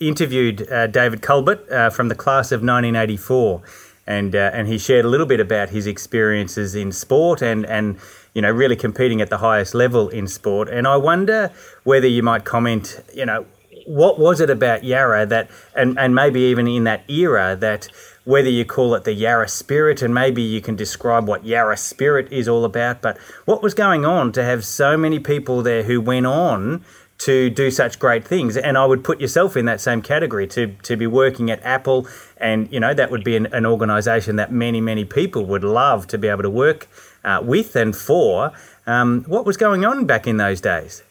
interviewed 0.00 0.70
uh, 0.70 0.86
David 0.86 1.20
Culbert 1.22 1.70
uh, 1.70 1.90
from 1.90 2.08
the 2.08 2.14
class 2.14 2.52
of 2.52 2.60
1984 2.60 3.62
and 4.06 4.34
uh, 4.34 4.50
and 4.52 4.68
he 4.68 4.78
shared 4.78 5.04
a 5.04 5.08
little 5.08 5.26
bit 5.26 5.40
about 5.40 5.70
his 5.70 5.86
experiences 5.86 6.74
in 6.74 6.92
sport 6.92 7.42
and 7.42 7.66
and 7.66 7.98
you 8.34 8.42
know 8.42 8.50
really 8.50 8.76
competing 8.76 9.20
at 9.20 9.30
the 9.30 9.38
highest 9.38 9.74
level 9.74 10.08
in 10.08 10.28
sport. 10.28 10.68
And 10.68 10.86
I 10.86 10.96
wonder 10.96 11.50
whether 11.84 12.06
you 12.06 12.22
might 12.22 12.44
comment, 12.44 13.02
you 13.12 13.26
know, 13.26 13.46
what 13.86 14.18
was 14.18 14.40
it 14.40 14.50
about 14.50 14.84
Yarra 14.84 15.26
that 15.26 15.50
and 15.74 15.98
and 15.98 16.14
maybe 16.14 16.40
even 16.40 16.68
in 16.68 16.84
that 16.84 17.08
era 17.10 17.56
that 17.56 17.88
whether 18.26 18.50
you 18.50 18.64
call 18.64 18.94
it 18.96 19.04
the 19.04 19.14
Yarra 19.14 19.48
spirit 19.48 20.02
and 20.02 20.12
maybe 20.12 20.42
you 20.42 20.60
can 20.60 20.74
describe 20.74 21.28
what 21.28 21.46
Yarra 21.46 21.76
spirit 21.76 22.30
is 22.32 22.48
all 22.48 22.64
about, 22.64 23.00
but 23.00 23.16
what 23.44 23.62
was 23.62 23.72
going 23.72 24.04
on 24.04 24.32
to 24.32 24.42
have 24.42 24.64
so 24.64 24.96
many 24.96 25.20
people 25.20 25.62
there 25.62 25.84
who 25.84 26.00
went 26.00 26.26
on 26.26 26.84
to 27.18 27.48
do 27.48 27.70
such 27.70 28.00
great 28.00 28.26
things. 28.26 28.56
And 28.56 28.76
I 28.76 28.84
would 28.84 29.04
put 29.04 29.20
yourself 29.20 29.56
in 29.56 29.64
that 29.66 29.80
same 29.80 30.02
category 30.02 30.48
to, 30.48 30.66
to 30.82 30.96
be 30.96 31.06
working 31.06 31.52
at 31.52 31.62
Apple. 31.62 32.08
And, 32.36 32.70
you 32.72 32.80
know, 32.80 32.92
that 32.94 33.12
would 33.12 33.22
be 33.22 33.36
an, 33.36 33.46
an 33.52 33.64
organization 33.64 34.34
that 34.36 34.50
many, 34.50 34.80
many 34.80 35.04
people 35.04 35.46
would 35.46 35.64
love 35.64 36.08
to 36.08 36.18
be 36.18 36.26
able 36.26 36.42
to 36.42 36.50
work 36.50 36.88
uh, 37.24 37.40
with 37.42 37.76
and 37.76 37.96
for. 37.96 38.52
Um, 38.88 39.22
what 39.28 39.46
was 39.46 39.56
going 39.56 39.84
on 39.84 40.04
back 40.04 40.26
in 40.26 40.36
those 40.36 40.60
days? 40.60 41.04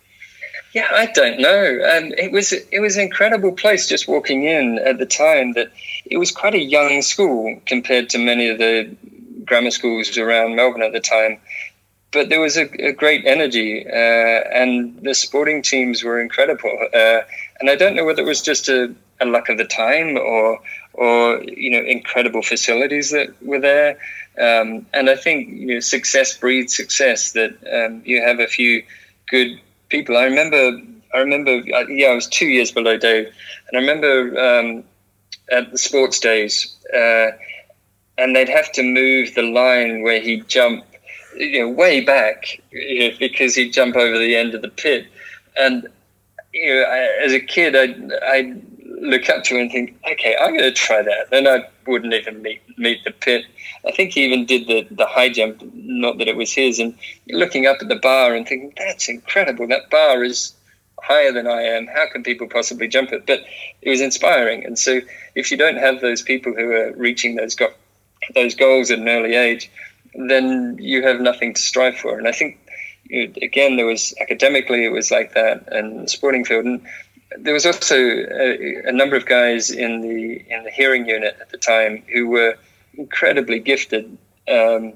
Yeah, 0.76 0.88
I 0.92 1.06
don't 1.08 1.40
know. 1.40 1.80
Um, 1.90 2.14
it 2.18 2.32
was 2.32 2.52
it 2.52 2.80
was 2.82 2.98
an 2.98 3.04
incredible 3.04 3.54
place 3.54 3.88
just 3.88 4.08
walking 4.08 4.44
in 4.44 4.78
at 4.80 5.00
the 5.00 5.06
time. 5.06 5.54
That 5.54 5.72
it 6.06 6.18
was 6.18 6.32
quite 6.32 6.54
a 6.54 6.60
young 6.60 7.02
school 7.02 7.60
compared 7.66 8.10
to 8.10 8.18
many 8.18 8.50
of 8.50 8.58
the 8.58 8.96
grammar 9.46 9.72
schools 9.72 10.18
around 10.18 10.56
Melbourne 10.56 10.84
at 10.84 10.92
the 10.92 11.00
time 11.00 11.40
but 12.16 12.30
there 12.30 12.40
was 12.40 12.56
a, 12.56 12.64
a 12.82 12.94
great 12.94 13.26
energy, 13.26 13.86
uh, 13.86 14.40
and 14.62 14.98
the 15.04 15.14
sporting 15.14 15.62
teams 15.62 16.02
were 16.02 16.20
incredible. 16.22 16.76
Uh, 16.94 17.20
and 17.60 17.70
I 17.70 17.76
don't 17.76 17.94
know 17.94 18.06
whether 18.06 18.22
it 18.22 18.26
was 18.26 18.42
just 18.42 18.70
a, 18.70 18.96
a, 19.20 19.26
luck 19.26 19.50
of 19.50 19.58
the 19.58 19.66
time 19.66 20.18
or, 20.18 20.62
or 20.94 21.44
you 21.44 21.70
know, 21.72 21.84
incredible 21.86 22.42
facilities 22.42 23.12
that 23.12 23.30
were 23.44 23.60
there. 23.60 23.98
Um, 24.40 24.86
and 24.94 25.10
I 25.10 25.18
think 25.18 25.50
you 25.50 25.66
know, 25.74 25.80
success 25.82 26.38
breeds 26.38 26.74
success. 26.74 27.34
That 27.34 27.52
um, 27.72 28.02
you 28.06 28.22
have 28.22 28.40
a 28.40 28.48
few 28.48 28.84
good 29.30 29.60
people. 29.90 30.18
I 30.18 30.26
remember, 30.26 30.80
I 31.14 31.20
remember, 31.20 31.62
uh, 31.74 31.88
yeah, 31.88 32.08
I 32.08 32.16
was 32.16 32.28
two 32.28 32.48
years 32.48 32.72
below 32.72 32.98
Dave, 32.98 33.28
and 33.28 33.78
I 33.78 33.80
remember 33.80 34.40
um, 34.40 34.84
at 35.52 35.72
the 35.72 35.78
sports 35.78 36.20
days, 36.20 36.76
uh, 36.94 37.32
and 38.18 38.36
they'd 38.36 38.50
have 38.50 38.72
to 38.74 38.84
move 38.84 39.36
the 39.36 39.42
line 39.42 40.02
where 40.02 40.22
he 40.22 40.42
jumped 40.42 40.88
you 41.36 41.60
know, 41.60 41.70
way 41.70 42.02
back 42.02 42.62
you 42.72 43.10
know, 43.10 43.18
because 43.20 43.56
he'd 43.56 43.74
jump 43.74 43.96
over 43.96 44.18
the 44.18 44.36
end 44.36 44.54
of 44.54 44.62
the 44.62 44.70
pit. 44.70 45.08
And 45.58 45.88
you 46.54 46.74
know, 46.74 46.84
I, 46.84 47.24
as 47.24 47.34
a 47.34 47.40
kid, 47.40 47.76
I'd, 47.76 48.14
I'd 48.24 48.62
look 49.02 49.30
up 49.30 49.44
to 49.46 49.60
and 49.60 49.72
think, 49.72 49.98
okay, 50.12 50.36
I'm 50.40 50.52
going 50.52 50.64
to 50.64 50.72
try 50.72 51.02
that. 51.02 51.30
Then 51.32 51.48
I 51.48 51.68
wouldn't 51.88 52.14
even 52.14 52.42
meet 52.42 52.62
meet 52.78 53.04
the 53.04 53.12
pit. 53.12 53.46
I 53.86 53.92
think 53.92 54.14
he 54.14 54.26
even 54.26 54.46
did 54.46 54.68
the, 54.68 54.88
the 54.92 55.06
high 55.06 55.30
jump, 55.30 55.62
not 55.74 56.18
that 56.18 56.28
it 56.28 56.36
was 56.36 56.52
his, 56.52 56.80
and 56.80 56.98
looking 57.30 57.68
up 57.68 57.78
at 57.82 57.88
the 57.88 57.96
bar 57.96 58.34
and 58.34 58.48
thinking, 58.48 58.74
that's 58.78 59.08
incredible. 59.10 59.68
That 59.68 59.90
bar 59.90 60.24
is 60.24 60.54
higher 61.02 61.32
than 61.32 61.48
I 61.48 61.62
am. 61.62 61.88
How 61.88 62.08
can 62.12 62.24
people 62.24 62.48
possibly 62.48 62.88
jump 62.88 63.12
it? 63.12 63.26
But 63.28 63.42
it 63.82 63.90
was 63.90 64.02
inspiring. 64.02 64.66
And 64.66 64.78
so 64.80 65.02
if 65.36 65.52
you 65.52 65.58
don't 65.58 65.78
have 65.78 66.02
those 66.02 66.22
people 66.22 66.54
who 66.54 66.72
are 66.72 66.94
reaching 66.94 67.36
those 67.36 67.56
go- 67.56 67.74
those 68.34 68.56
goals 68.56 68.90
at 68.90 69.00
an 69.00 69.08
early 69.08 69.36
age, 69.36 69.70
then 70.16 70.78
you 70.80 71.04
have 71.04 71.20
nothing 71.22 71.54
to 71.54 71.62
strive 71.62 71.98
for. 71.98 72.18
And 72.18 72.28
I 72.28 72.32
think, 72.32 72.58
again, 73.12 73.76
there 73.76 73.86
was 73.86 74.16
academically, 74.20 74.86
it 74.86 74.92
was 74.92 75.12
like 75.12 75.34
that, 75.34 75.68
and 75.72 76.10
sporting 76.10 76.44
field. 76.46 76.66
And 76.66 76.82
there 77.40 77.54
was 77.54 77.66
also 77.66 77.96
a, 77.96 78.84
a, 78.86 78.92
number 78.92 79.16
of 79.16 79.26
guys 79.26 79.72
in 79.72 80.02
the 80.02 80.46
in 80.50 80.64
the 80.64 80.72
hearing 80.72 81.08
unit 81.08 81.38
at 81.40 81.50
the 81.50 81.58
time 81.58 82.04
who 82.14 82.28
were 82.28 82.56
incredibly 82.96 83.60
gifted. 83.60 84.18
Um, 84.48 84.94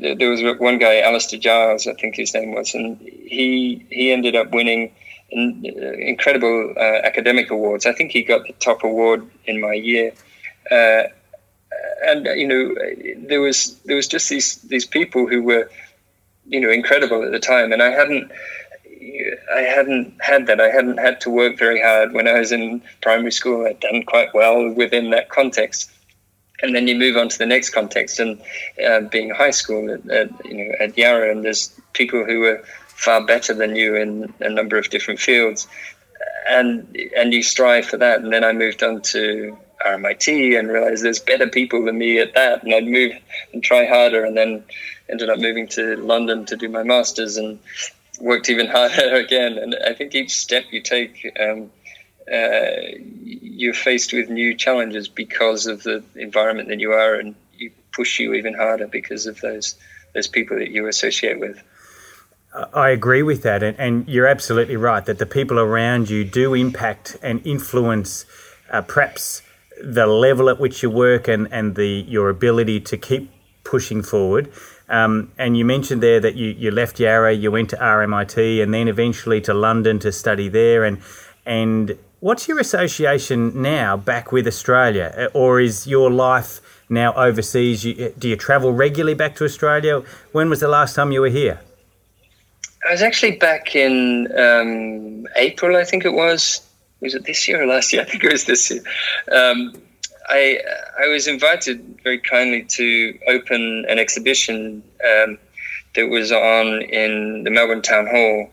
there 0.00 0.30
was 0.30 0.42
one 0.58 0.78
guy, 0.78 1.00
Alistair 1.00 1.38
Giles, 1.38 1.86
I 1.86 1.94
think 1.94 2.16
his 2.16 2.32
name 2.34 2.54
was, 2.54 2.74
and 2.74 2.98
he 2.98 3.84
he 3.90 4.12
ended 4.12 4.36
up 4.36 4.52
winning 4.52 4.92
incredible 5.30 6.74
uh, 6.76 7.00
academic 7.04 7.50
awards. 7.50 7.86
I 7.86 7.92
think 7.92 8.12
he 8.12 8.22
got 8.22 8.46
the 8.46 8.52
top 8.54 8.84
award 8.84 9.28
in 9.46 9.60
my 9.60 9.74
year. 9.74 10.12
Uh, 10.70 11.04
and 12.06 12.26
you 12.26 12.46
know 12.46 12.74
there 13.28 13.40
was 13.40 13.76
there 13.84 13.96
was 13.96 14.06
just 14.06 14.28
these 14.28 14.56
these 14.62 14.86
people 14.86 15.26
who 15.26 15.42
were 15.42 15.70
you 16.46 16.60
know 16.60 16.70
incredible 16.70 17.22
at 17.22 17.32
the 17.32 17.38
time 17.38 17.72
and 17.72 17.82
i 17.82 17.90
hadn't 17.90 18.30
i 19.54 19.60
hadn't 19.60 20.14
had 20.20 20.46
that. 20.46 20.60
I 20.60 20.68
hadn't 20.68 20.98
had 20.98 21.20
to 21.22 21.30
work 21.30 21.58
very 21.58 21.80
hard 21.80 22.12
when 22.12 22.28
i 22.28 22.38
was 22.38 22.52
in 22.52 22.82
primary 23.00 23.32
school. 23.32 23.66
I'd 23.66 23.80
done 23.80 24.02
quite 24.04 24.34
well 24.34 24.70
within 24.72 25.10
that 25.10 25.28
context. 25.28 25.90
And 26.62 26.74
then 26.74 26.88
you 26.88 26.96
move 26.96 27.16
on 27.16 27.28
to 27.28 27.38
the 27.38 27.46
next 27.46 27.70
context 27.70 28.20
and 28.20 28.40
uh, 28.86 29.00
being 29.00 29.30
high 29.30 29.50
school 29.50 29.92
at, 29.92 30.08
at, 30.10 30.46
you 30.46 30.56
know 30.56 30.74
at 30.80 30.96
yarra 30.96 31.30
and 31.30 31.44
there's 31.44 31.78
people 31.92 32.24
who 32.24 32.40
were 32.40 32.64
far 32.94 33.24
better 33.24 33.52
than 33.52 33.76
you 33.76 33.96
in 33.96 34.32
a 34.40 34.48
number 34.48 34.78
of 34.78 34.88
different 34.90 35.20
fields. 35.20 35.66
And 36.48 36.96
and 37.16 37.32
you 37.32 37.42
strive 37.42 37.86
for 37.86 37.96
that. 37.98 38.20
And 38.20 38.32
then 38.32 38.44
i 38.44 38.52
moved 38.52 38.82
on 38.82 39.02
to 39.02 39.56
RMIT 39.86 40.58
and 40.58 40.68
realized 40.68 41.04
there's 41.04 41.18
better 41.18 41.46
people 41.46 41.84
than 41.84 41.98
me 41.98 42.18
at 42.18 42.34
that. 42.34 42.62
And 42.62 42.74
I'd 42.74 42.86
move 42.86 43.12
and 43.52 43.62
try 43.62 43.86
harder 43.86 44.24
and 44.24 44.36
then 44.36 44.64
ended 45.08 45.28
up 45.28 45.38
moving 45.38 45.66
to 45.68 45.96
London 45.96 46.46
to 46.46 46.56
do 46.56 46.68
my 46.68 46.82
master's. 46.82 47.36
And 47.36 47.58
worked 48.20 48.48
even 48.48 48.66
harder 48.70 49.14
again. 49.14 49.58
And 49.58 49.76
I 49.86 49.94
think 49.94 50.14
each 50.14 50.36
step 50.36 50.64
you 50.70 50.80
take, 50.80 51.30
um, 51.38 51.70
uh, 52.30 52.96
you're 53.22 53.74
faced 53.74 54.12
with 54.12 54.28
new 54.28 54.54
challenges 54.54 55.08
because 55.08 55.66
of 55.66 55.82
the 55.82 56.02
environment 56.16 56.68
that 56.68 56.80
you 56.80 56.92
are 56.92 57.14
and 57.14 57.34
you 57.56 57.70
push 57.92 58.18
you 58.18 58.34
even 58.34 58.54
harder 58.54 58.86
because 58.86 59.26
of 59.26 59.40
those 59.40 59.76
those 60.14 60.28
people 60.28 60.56
that 60.58 60.70
you 60.70 60.86
associate 60.86 61.40
with. 61.40 61.60
I 62.72 62.90
agree 62.90 63.22
with 63.24 63.42
that, 63.42 63.64
and, 63.64 63.76
and, 63.80 64.08
you're 64.08 64.28
absolutely 64.28 64.76
right 64.76 65.04
that 65.06 65.18
the 65.18 65.26
people 65.26 65.58
around 65.58 66.08
you 66.08 66.24
do 66.24 66.54
impact 66.54 67.16
and 67.20 67.44
influence, 67.44 68.26
uh, 68.70 68.80
perhaps 68.80 69.42
the 69.82 70.06
level 70.06 70.48
at 70.48 70.60
which 70.60 70.80
you 70.80 70.88
work 70.88 71.26
and, 71.26 71.48
and 71.50 71.74
the 71.74 72.04
your 72.06 72.30
ability 72.30 72.78
to 72.80 72.96
keep 72.96 73.28
pushing 73.64 74.02
forward. 74.02 74.52
Um, 74.88 75.32
and 75.38 75.56
you 75.56 75.64
mentioned 75.64 76.02
there 76.02 76.20
that 76.20 76.34
you, 76.34 76.50
you 76.50 76.70
left 76.70 77.00
Yarra, 77.00 77.32
you 77.32 77.50
went 77.50 77.70
to 77.70 77.76
RMIT, 77.76 78.62
and 78.62 78.74
then 78.74 78.88
eventually 78.88 79.40
to 79.42 79.54
London 79.54 79.98
to 80.00 80.12
study 80.12 80.48
there. 80.48 80.84
And 80.84 81.00
and 81.46 81.98
what's 82.20 82.48
your 82.48 82.58
association 82.58 83.60
now 83.60 83.96
back 83.96 84.32
with 84.32 84.46
Australia, 84.46 85.30
or 85.34 85.60
is 85.60 85.86
your 85.86 86.10
life 86.10 86.60
now 86.88 87.12
overseas? 87.14 87.84
You, 87.84 88.14
do 88.18 88.28
you 88.28 88.36
travel 88.36 88.72
regularly 88.72 89.14
back 89.14 89.36
to 89.36 89.44
Australia? 89.44 90.02
When 90.32 90.50
was 90.50 90.60
the 90.60 90.68
last 90.68 90.94
time 90.94 91.12
you 91.12 91.20
were 91.20 91.28
here? 91.28 91.60
I 92.86 92.92
was 92.92 93.02
actually 93.02 93.36
back 93.36 93.74
in 93.74 94.28
um, 94.38 95.26
April, 95.36 95.76
I 95.76 95.84
think 95.84 96.04
it 96.04 96.12
was 96.12 96.60
was 97.00 97.14
it 97.14 97.24
this 97.24 97.46
year 97.46 97.62
or 97.62 97.66
last 97.66 97.92
year? 97.92 98.02
I 98.06 98.06
think 98.06 98.24
it 98.24 98.32
was 98.32 98.44
this 98.44 98.70
year. 98.70 98.82
Um, 99.30 99.72
I 100.28 100.60
I 100.98 101.08
was 101.08 101.26
invited 101.26 102.00
very 102.02 102.18
kindly 102.18 102.62
to 102.62 103.18
open 103.28 103.84
an 103.88 103.98
exhibition 103.98 104.82
um, 105.04 105.38
that 105.94 106.08
was 106.08 106.32
on 106.32 106.82
in 106.82 107.44
the 107.44 107.50
Melbourne 107.50 107.82
Town 107.82 108.06
Hall 108.06 108.50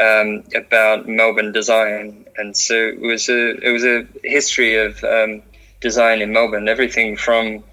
um, 0.00 0.44
about 0.54 1.08
Melbourne 1.08 1.52
design, 1.52 2.26
and 2.36 2.56
so 2.56 2.74
it 2.74 3.00
was 3.00 3.28
a 3.28 3.56
it 3.56 3.72
was 3.72 3.84
a 3.84 4.06
history 4.22 4.76
of 4.76 5.02
um, 5.04 5.42
design 5.80 6.20
in 6.20 6.32
Melbourne, 6.32 6.68
everything 6.68 7.16
from 7.16 7.64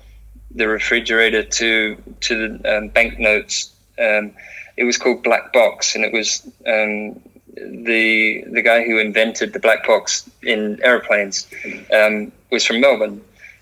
the 0.53 0.67
refrigerator 0.67 1.43
to 1.43 1.97
to 2.21 2.35
the 2.47 2.77
um, 2.77 2.87
banknotes. 2.89 3.71
Um, 3.99 4.33
it 4.77 4.83
was 4.85 4.97
called 4.97 5.23
Black 5.23 5.53
Box, 5.53 5.95
and 5.95 6.03
it 6.03 6.13
was 6.13 6.47
um, 6.65 7.21
the 7.55 8.43
the 8.47 8.61
guy 8.61 8.83
who 8.83 8.97
invented 8.99 9.53
the 9.53 9.59
black 9.59 9.85
box 9.85 10.29
in 10.43 10.79
airplanes 10.83 11.47
um, 11.93 12.31
was 12.51 12.65
from 12.65 12.79
Melbourne, 12.81 13.21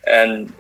and 0.10 0.54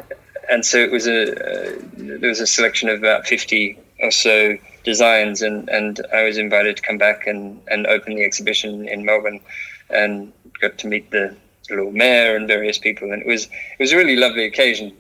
and 0.50 0.66
so 0.66 0.78
it 0.78 0.92
was 0.92 1.08
a 1.08 1.22
uh, 1.32 1.80
there 1.98 2.30
was 2.30 2.40
a 2.40 2.48
selection 2.48 2.90
of 2.90 3.00
about 3.00 3.28
fifty 3.28 3.78
or 4.02 4.12
so 4.12 4.58
designs, 4.84 5.42
and, 5.42 5.70
and 5.70 6.00
I 6.14 6.24
was 6.24 6.38
invited 6.38 6.78
to 6.78 6.82
come 6.82 6.98
back 6.98 7.28
and, 7.28 7.62
and 7.70 7.86
open 7.86 8.16
the 8.16 8.24
exhibition 8.24 8.88
in 8.88 9.04
Melbourne, 9.06 9.42
and 9.90 10.32
got 10.62 10.78
to 10.78 10.88
meet 10.88 11.12
the 11.12 11.36
Lord 11.70 11.94
Mayor 11.94 12.36
and 12.36 12.48
various 12.48 12.78
people, 12.78 13.12
and 13.12 13.22
it 13.22 13.28
was 13.28 13.46
it 13.46 13.80
was 13.80 13.92
a 13.92 13.98
really 13.98 14.16
lovely 14.16 14.46
occasion. 14.46 14.96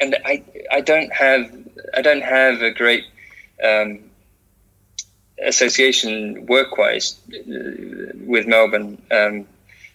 And 0.00 0.16
I 0.24 0.42
I 0.70 0.80
don't 0.80 1.12
have 1.12 1.50
I 1.94 2.02
don't 2.02 2.22
have 2.22 2.62
a 2.62 2.70
great 2.70 3.04
um, 3.62 4.00
association 5.42 6.46
work-wise 6.46 7.20
uh, 7.32 8.16
with 8.26 8.46
Melbourne. 8.46 9.00
Um, 9.10 9.46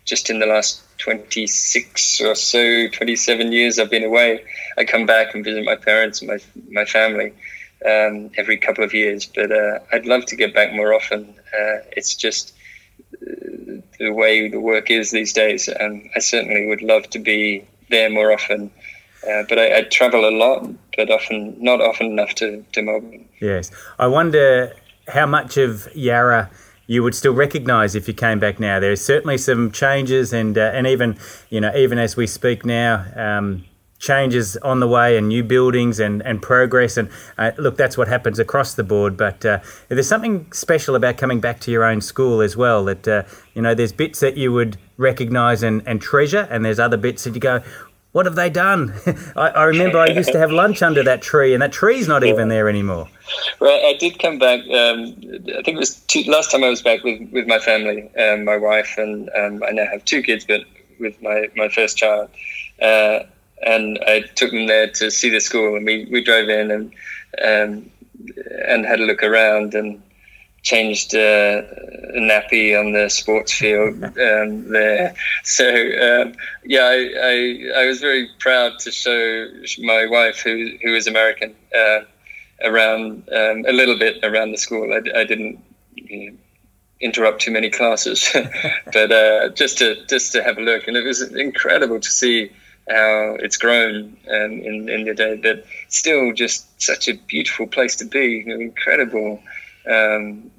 just 0.05 0.29
in 0.31 0.39
the 0.39 0.45
last 0.45 0.81
26 0.99 2.21
or 2.21 2.35
so, 2.35 2.87
27 2.89 3.51
years 3.51 3.79
I've 3.79 3.89
been 3.89 4.03
away. 4.03 4.43
I 4.77 4.85
come 4.85 5.05
back 5.05 5.33
and 5.33 5.43
visit 5.43 5.65
my 5.65 5.75
parents 5.75 6.21
and 6.21 6.29
my 6.29 6.37
my 6.69 6.85
family 6.85 7.33
um, 7.85 8.29
every 8.37 8.57
couple 8.57 8.83
of 8.83 8.93
years, 8.93 9.25
but 9.25 9.51
uh, 9.51 9.79
I'd 9.91 10.05
love 10.05 10.25
to 10.25 10.35
get 10.35 10.53
back 10.53 10.73
more 10.73 10.93
often. 10.93 11.33
Uh, 11.53 11.77
it's 11.91 12.15
just 12.15 12.53
uh, 13.21 13.81
the 13.97 14.11
way 14.11 14.49
the 14.49 14.59
work 14.59 14.91
is 14.91 15.11
these 15.11 15.33
days. 15.33 15.69
Um, 15.79 16.09
I 16.15 16.19
certainly 16.19 16.67
would 16.67 16.81
love 16.81 17.09
to 17.11 17.19
be 17.19 17.65
there 17.89 18.09
more 18.09 18.31
often. 18.31 18.71
Uh, 19.23 19.43
but 19.49 19.59
I, 19.59 19.79
I, 19.79 19.81
travel 19.81 20.27
a 20.27 20.31
lot, 20.31 20.65
but 20.95 21.11
often 21.11 21.61
not 21.61 21.81
often 21.81 22.07
enough 22.07 22.35
to, 22.35 22.63
to 22.71 22.81
Melbourne. 22.81 23.27
Yes, 23.41 23.69
I 23.97 24.07
wonder 24.07 24.73
how 25.09 25.25
much 25.25 25.57
of 25.57 25.89
Yarra 25.93 26.49
you 26.89 27.03
would 27.03 27.13
still 27.13 27.33
recognise 27.33 27.93
if 27.93 28.07
you 28.07 28.15
came 28.15 28.39
back 28.39 28.59
now. 28.59 28.79
There's 28.79 28.99
certainly 28.99 29.37
some 29.37 29.71
changes, 29.71 30.33
and 30.33 30.57
uh, 30.57 30.71
and 30.73 30.87
even 30.87 31.17
you 31.49 31.61
know 31.61 31.71
even 31.75 31.99
as 31.99 32.17
we 32.17 32.25
speak 32.27 32.65
now. 32.65 33.05
Um, 33.15 33.65
changes 33.99 34.55
on 34.57 34.79
the 34.79 34.87
way 34.87 35.17
and 35.17 35.27
new 35.27 35.43
buildings 35.43 35.99
and, 35.99 36.21
and 36.21 36.41
progress 36.41 36.95
and 36.95 37.09
uh, 37.37 37.51
look 37.57 37.75
that's 37.75 37.97
what 37.97 38.07
happens 38.07 38.39
across 38.39 38.75
the 38.75 38.83
board 38.83 39.17
but 39.17 39.45
uh, 39.45 39.59
there's 39.89 40.07
something 40.07 40.49
special 40.53 40.95
about 40.95 41.17
coming 41.17 41.41
back 41.41 41.59
to 41.59 41.69
your 41.69 41.83
own 41.83 41.99
school 41.99 42.39
as 42.39 42.55
well 42.55 42.85
that 42.85 43.05
uh, 43.09 43.23
you 43.53 43.61
know 43.61 43.75
there's 43.75 43.91
bits 43.91 44.21
that 44.21 44.37
you 44.37 44.53
would 44.53 44.77
recognize 44.95 45.61
and, 45.61 45.85
and 45.85 46.01
treasure 46.01 46.47
and 46.49 46.63
there's 46.63 46.79
other 46.79 46.95
bits 46.95 47.25
that 47.25 47.33
you 47.35 47.41
go 47.41 47.61
what 48.11 48.25
have 48.25 48.35
they 48.35 48.49
done? 48.49 48.93
I, 49.35 49.49
I, 49.49 49.63
remember 49.65 49.99
I 49.99 50.07
used 50.07 50.31
to 50.31 50.39
have 50.39 50.51
lunch 50.51 50.81
under 50.81 51.03
that 51.03 51.21
tree, 51.21 51.53
and 51.53 51.61
that 51.61 51.71
tree's 51.71 52.07
not 52.07 52.23
even 52.23 52.47
there 52.47 52.67
anymore. 52.67 53.07
Well, 53.59 53.85
I 53.85 53.95
did 53.99 54.19
come 54.19 54.39
back. 54.39 54.61
Um, 54.61 55.15
I 55.47 55.61
think 55.61 55.69
it 55.69 55.77
was 55.77 55.95
two, 56.07 56.23
last 56.23 56.51
time 56.51 56.63
I 56.63 56.69
was 56.69 56.81
back 56.81 57.03
with, 57.03 57.29
with 57.31 57.47
my 57.47 57.59
family, 57.59 58.09
um, 58.17 58.45
my 58.45 58.57
wife, 58.57 58.95
and 58.97 59.29
um, 59.37 59.63
I 59.63 59.71
now 59.71 59.85
have 59.91 60.03
two 60.05 60.23
kids, 60.23 60.45
but 60.45 60.61
with 60.99 61.21
my, 61.21 61.49
my 61.55 61.69
first 61.69 61.97
child. 61.97 62.29
Uh, 62.81 63.19
and 63.65 63.99
I 64.07 64.21
took 64.35 64.51
them 64.51 64.67
there 64.67 64.89
to 64.89 65.11
see 65.11 65.29
the 65.29 65.39
school, 65.39 65.75
and 65.75 65.85
we, 65.85 66.07
we 66.11 66.23
drove 66.23 66.49
in 66.49 66.71
and 66.71 66.93
um, 67.43 67.91
and 68.67 68.85
had 68.85 68.99
a 68.99 69.05
look 69.05 69.23
around 69.23 69.73
and 69.73 70.01
changed 70.61 71.15
uh, 71.15 71.61
a 72.13 72.19
nappy 72.19 72.79
on 72.79 72.91
the 72.91 73.09
sports 73.09 73.53
field 73.53 74.03
um, 74.03 74.69
there. 74.69 75.13
So 75.43 75.65
um, 75.67 76.33
yeah, 76.63 76.85
I, 76.85 77.13
I, 77.21 77.81
I 77.81 77.85
was 77.85 77.99
very 77.99 78.29
proud 78.39 78.79
to 78.79 78.91
show 78.91 79.47
my 79.79 80.05
wife, 80.05 80.41
who 80.41 80.71
who 80.83 80.95
is 80.95 81.07
American, 81.07 81.55
uh, 81.75 81.99
around 82.63 83.27
um, 83.31 83.65
a 83.67 83.73
little 83.73 83.97
bit 83.97 84.23
around 84.23 84.51
the 84.51 84.57
school. 84.57 84.93
I, 84.93 85.19
I 85.19 85.23
didn't. 85.23 85.59
You 85.95 86.31
know, 86.31 86.37
interrupt 87.01 87.41
too 87.41 87.51
many 87.51 87.69
classes 87.69 88.29
but 88.93 89.11
uh, 89.11 89.47
just 89.49 89.77
to 89.77 90.05
just 90.07 90.33
to 90.33 90.43
have 90.43 90.57
a 90.57 90.61
look 90.61 90.85
and 90.85 90.97
it 90.97 91.05
was 91.05 91.21
incredible 91.33 91.97
to 91.97 92.09
see 92.09 92.51
how 92.89 93.37
it's 93.39 93.55
grown 93.55 94.17
um, 94.29 94.51
in 94.51 94.89
in 94.89 95.05
the 95.05 95.13
day 95.13 95.39
but 95.41 95.63
still 95.87 96.33
just 96.33 96.65
such 96.81 97.07
a 97.07 97.13
beautiful 97.27 97.67
place 97.67 97.95
to 97.95 98.05
be 98.05 98.43
you 98.43 98.45
know, 98.45 98.59
incredible 98.59 99.41
um, 99.87 100.51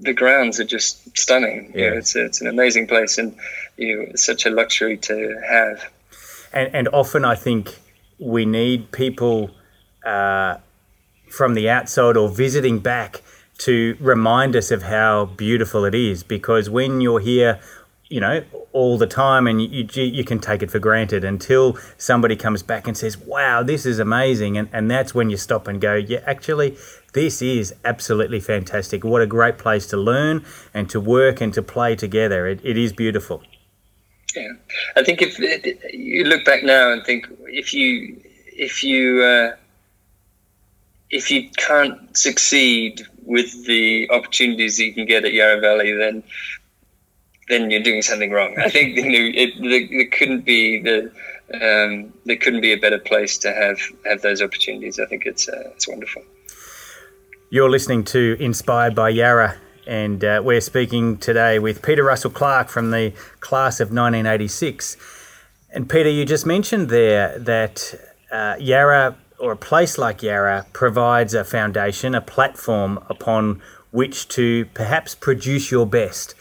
the 0.00 0.12
grounds 0.12 0.60
are 0.60 0.64
just 0.64 1.16
stunning. 1.16 1.72
Yeah. 1.74 1.84
You 1.84 1.90
know, 1.90 1.96
it's 1.98 2.16
it's 2.16 2.40
an 2.40 2.46
amazing 2.46 2.86
place, 2.86 3.18
and 3.18 3.36
you 3.76 3.96
know, 3.96 4.02
it's 4.10 4.24
such 4.24 4.46
a 4.46 4.50
luxury 4.50 4.96
to 4.98 5.40
have. 5.48 5.90
And 6.52 6.74
and 6.74 6.88
often 6.88 7.24
I 7.24 7.34
think 7.34 7.80
we 8.18 8.44
need 8.44 8.92
people 8.92 9.50
uh, 10.04 10.56
from 11.30 11.54
the 11.54 11.68
outside 11.68 12.16
or 12.16 12.28
visiting 12.28 12.78
back 12.78 13.22
to 13.58 13.96
remind 14.00 14.54
us 14.54 14.70
of 14.70 14.82
how 14.82 15.24
beautiful 15.24 15.84
it 15.84 15.94
is, 15.94 16.22
because 16.22 16.68
when 16.68 17.00
you're 17.00 17.20
here 17.20 17.60
you 18.08 18.20
know, 18.20 18.44
all 18.72 18.98
the 18.98 19.06
time, 19.06 19.46
and 19.46 19.60
you, 19.60 19.86
you, 19.92 20.04
you 20.04 20.24
can 20.24 20.38
take 20.38 20.62
it 20.62 20.70
for 20.70 20.78
granted 20.78 21.24
until 21.24 21.76
somebody 21.98 22.36
comes 22.36 22.62
back 22.62 22.86
and 22.86 22.96
says, 22.96 23.18
"Wow, 23.18 23.62
this 23.62 23.84
is 23.84 23.98
amazing," 23.98 24.56
and 24.56 24.68
and 24.72 24.90
that's 24.90 25.14
when 25.14 25.28
you 25.28 25.36
stop 25.36 25.66
and 25.66 25.80
go, 25.80 25.94
"Yeah, 25.94 26.20
actually, 26.24 26.76
this 27.12 27.40
is 27.42 27.74
absolutely 27.84 28.40
fantastic. 28.40 29.04
What 29.04 29.22
a 29.22 29.26
great 29.26 29.58
place 29.58 29.86
to 29.88 29.96
learn 29.96 30.44
and 30.74 30.88
to 30.90 31.00
work 31.00 31.40
and 31.40 31.52
to 31.54 31.62
play 31.62 31.96
together. 31.96 32.46
It, 32.46 32.60
it 32.62 32.76
is 32.76 32.92
beautiful." 32.92 33.42
Yeah, 34.34 34.52
I 34.96 35.02
think 35.02 35.22
if 35.22 35.38
you 35.92 36.24
look 36.24 36.44
back 36.44 36.62
now 36.62 36.92
and 36.92 37.04
think 37.04 37.26
if 37.46 37.72
you 37.72 38.20
if 38.56 38.82
you 38.84 39.22
uh, 39.22 39.56
if 41.10 41.30
you 41.30 41.48
can't 41.56 42.16
succeed 42.16 43.06
with 43.22 43.66
the 43.66 44.08
opportunities 44.10 44.78
you 44.78 44.92
can 44.92 45.06
get 45.06 45.24
at 45.24 45.32
Yarra 45.32 45.60
Valley, 45.60 45.92
then 45.92 46.22
then 47.48 47.70
you're 47.70 47.82
doing 47.82 48.02
something 48.02 48.30
wrong. 48.30 48.56
I 48.58 48.68
think 48.68 48.96
you 48.96 49.04
know 49.04 49.30
it, 49.34 49.90
there, 49.90 50.06
couldn't 50.08 50.44
be 50.44 50.80
the 50.80 51.10
um, 51.54 52.12
there 52.24 52.36
couldn't 52.36 52.60
be 52.60 52.72
a 52.72 52.78
better 52.78 52.98
place 52.98 53.38
to 53.38 53.52
have 53.52 53.78
have 54.04 54.22
those 54.22 54.42
opportunities. 54.42 54.98
I 54.98 55.06
think 55.06 55.26
it's 55.26 55.48
uh, 55.48 55.70
it's 55.74 55.88
wonderful. 55.88 56.22
You're 57.56 57.70
listening 57.70 58.04
to 58.12 58.36
Inspired 58.38 58.94
by 58.94 59.08
Yarra, 59.08 59.56
and 59.86 60.22
uh, 60.22 60.42
we're 60.44 60.60
speaking 60.60 61.16
today 61.16 61.58
with 61.58 61.80
Peter 61.80 62.04
Russell 62.04 62.30
Clarke 62.30 62.68
from 62.68 62.90
the 62.90 63.14
class 63.40 63.80
of 63.80 63.88
1986. 63.88 64.98
And 65.70 65.88
Peter, 65.88 66.10
you 66.10 66.26
just 66.26 66.44
mentioned 66.44 66.90
there 66.90 67.38
that 67.38 67.94
uh, 68.30 68.56
Yarra 68.60 69.16
or 69.38 69.52
a 69.52 69.56
place 69.56 69.96
like 69.96 70.22
Yarra 70.22 70.66
provides 70.74 71.32
a 71.32 71.44
foundation, 71.44 72.14
a 72.14 72.20
platform 72.20 72.98
upon 73.08 73.62
which 73.90 74.28
to 74.36 74.66
perhaps 74.74 75.14
produce 75.14 75.70
your 75.70 75.86
best. 75.86 76.34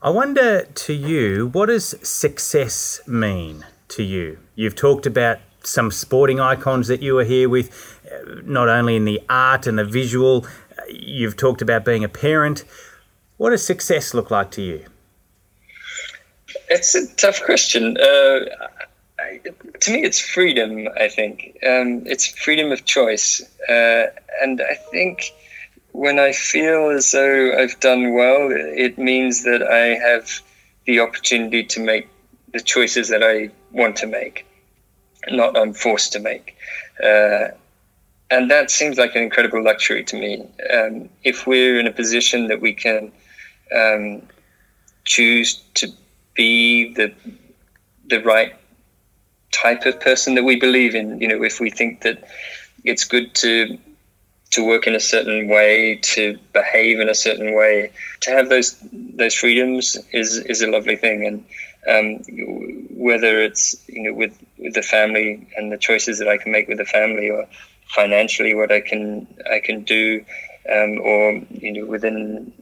I 0.00 0.10
wonder 0.10 0.62
to 0.62 0.92
you, 0.92 1.48
what 1.48 1.66
does 1.66 1.96
success 2.08 3.00
mean 3.04 3.66
to 3.88 4.04
you? 4.04 4.38
You've 4.54 4.76
talked 4.76 5.06
about 5.06 5.40
some 5.66 5.90
sporting 5.90 6.40
icons 6.40 6.88
that 6.88 7.02
you 7.02 7.14
were 7.14 7.24
here 7.24 7.48
with, 7.48 7.95
not 8.44 8.68
only 8.68 8.96
in 8.96 9.04
the 9.04 9.22
art 9.28 9.66
and 9.66 9.78
the 9.78 9.84
visual, 9.84 10.46
uh, 10.78 10.82
you've 10.88 11.36
talked 11.36 11.62
about 11.62 11.84
being 11.84 12.04
a 12.04 12.08
parent. 12.08 12.64
What 13.36 13.50
does 13.50 13.64
success 13.64 14.14
look 14.14 14.30
like 14.30 14.50
to 14.52 14.62
you? 14.62 14.84
It's 16.68 16.94
a 16.94 17.14
tough 17.16 17.42
question. 17.44 17.96
Uh, 17.98 18.40
I, 19.18 19.40
to 19.80 19.92
me, 19.92 20.02
it's 20.02 20.20
freedom, 20.20 20.88
I 20.98 21.08
think. 21.08 21.58
Um, 21.66 22.02
it's 22.06 22.26
freedom 22.26 22.72
of 22.72 22.84
choice. 22.84 23.42
Uh, 23.68 24.06
and 24.42 24.60
I 24.60 24.74
think 24.74 25.32
when 25.92 26.18
I 26.18 26.32
feel 26.32 26.90
as 26.90 27.10
though 27.12 27.58
I've 27.58 27.78
done 27.80 28.14
well, 28.14 28.48
it 28.50 28.98
means 28.98 29.44
that 29.44 29.62
I 29.62 29.98
have 29.98 30.40
the 30.86 31.00
opportunity 31.00 31.64
to 31.64 31.80
make 31.80 32.08
the 32.52 32.60
choices 32.60 33.08
that 33.08 33.22
I 33.22 33.50
want 33.72 33.96
to 33.96 34.06
make, 34.06 34.46
not 35.28 35.56
I'm 35.56 35.72
forced 35.72 36.12
to 36.12 36.20
make. 36.20 36.56
Uh, 37.02 37.48
and 38.30 38.50
that 38.50 38.70
seems 38.70 38.98
like 38.98 39.14
an 39.14 39.22
incredible 39.22 39.62
luxury 39.62 40.02
to 40.04 40.16
me. 40.16 40.46
Um, 40.72 41.08
if 41.22 41.46
we're 41.46 41.78
in 41.78 41.86
a 41.86 41.92
position 41.92 42.48
that 42.48 42.60
we 42.60 42.72
can 42.72 43.12
um, 43.74 44.22
choose 45.04 45.62
to 45.74 45.88
be 46.34 46.92
the 46.94 47.12
the 48.08 48.22
right 48.22 48.54
type 49.50 49.84
of 49.86 50.00
person 50.00 50.34
that 50.36 50.44
we 50.44 50.56
believe 50.56 50.94
in, 50.94 51.20
you 51.20 51.26
know, 51.26 51.42
if 51.42 51.58
we 51.60 51.70
think 51.70 52.02
that 52.02 52.28
it's 52.84 53.04
good 53.04 53.34
to 53.34 53.78
to 54.50 54.64
work 54.64 54.86
in 54.86 54.94
a 54.94 55.00
certain 55.00 55.48
way, 55.48 55.96
to 55.96 56.38
behave 56.52 57.00
in 57.00 57.08
a 57.08 57.14
certain 57.14 57.54
way, 57.54 57.90
to 58.20 58.30
have 58.30 58.48
those 58.48 58.76
those 58.92 59.34
freedoms 59.34 59.96
is 60.12 60.38
is 60.38 60.62
a 60.62 60.68
lovely 60.68 60.96
thing. 60.96 61.26
And 61.26 61.44
um, 61.88 62.22
whether 62.90 63.40
it's 63.40 63.76
you 63.88 64.02
know 64.02 64.12
with 64.12 64.36
with 64.58 64.74
the 64.74 64.82
family 64.82 65.46
and 65.56 65.70
the 65.70 65.78
choices 65.78 66.18
that 66.18 66.28
I 66.28 66.38
can 66.38 66.52
make 66.52 66.68
with 66.68 66.78
the 66.78 66.84
family, 66.84 67.30
or 67.30 67.46
financially 67.88 68.54
what 68.54 68.72
I 68.72 68.80
can 68.80 69.26
I 69.50 69.60
can 69.60 69.82
do, 69.82 70.24
um, 70.72 71.00
or 71.00 71.42
you 71.50 71.72
know 71.72 71.86
within 71.86 72.52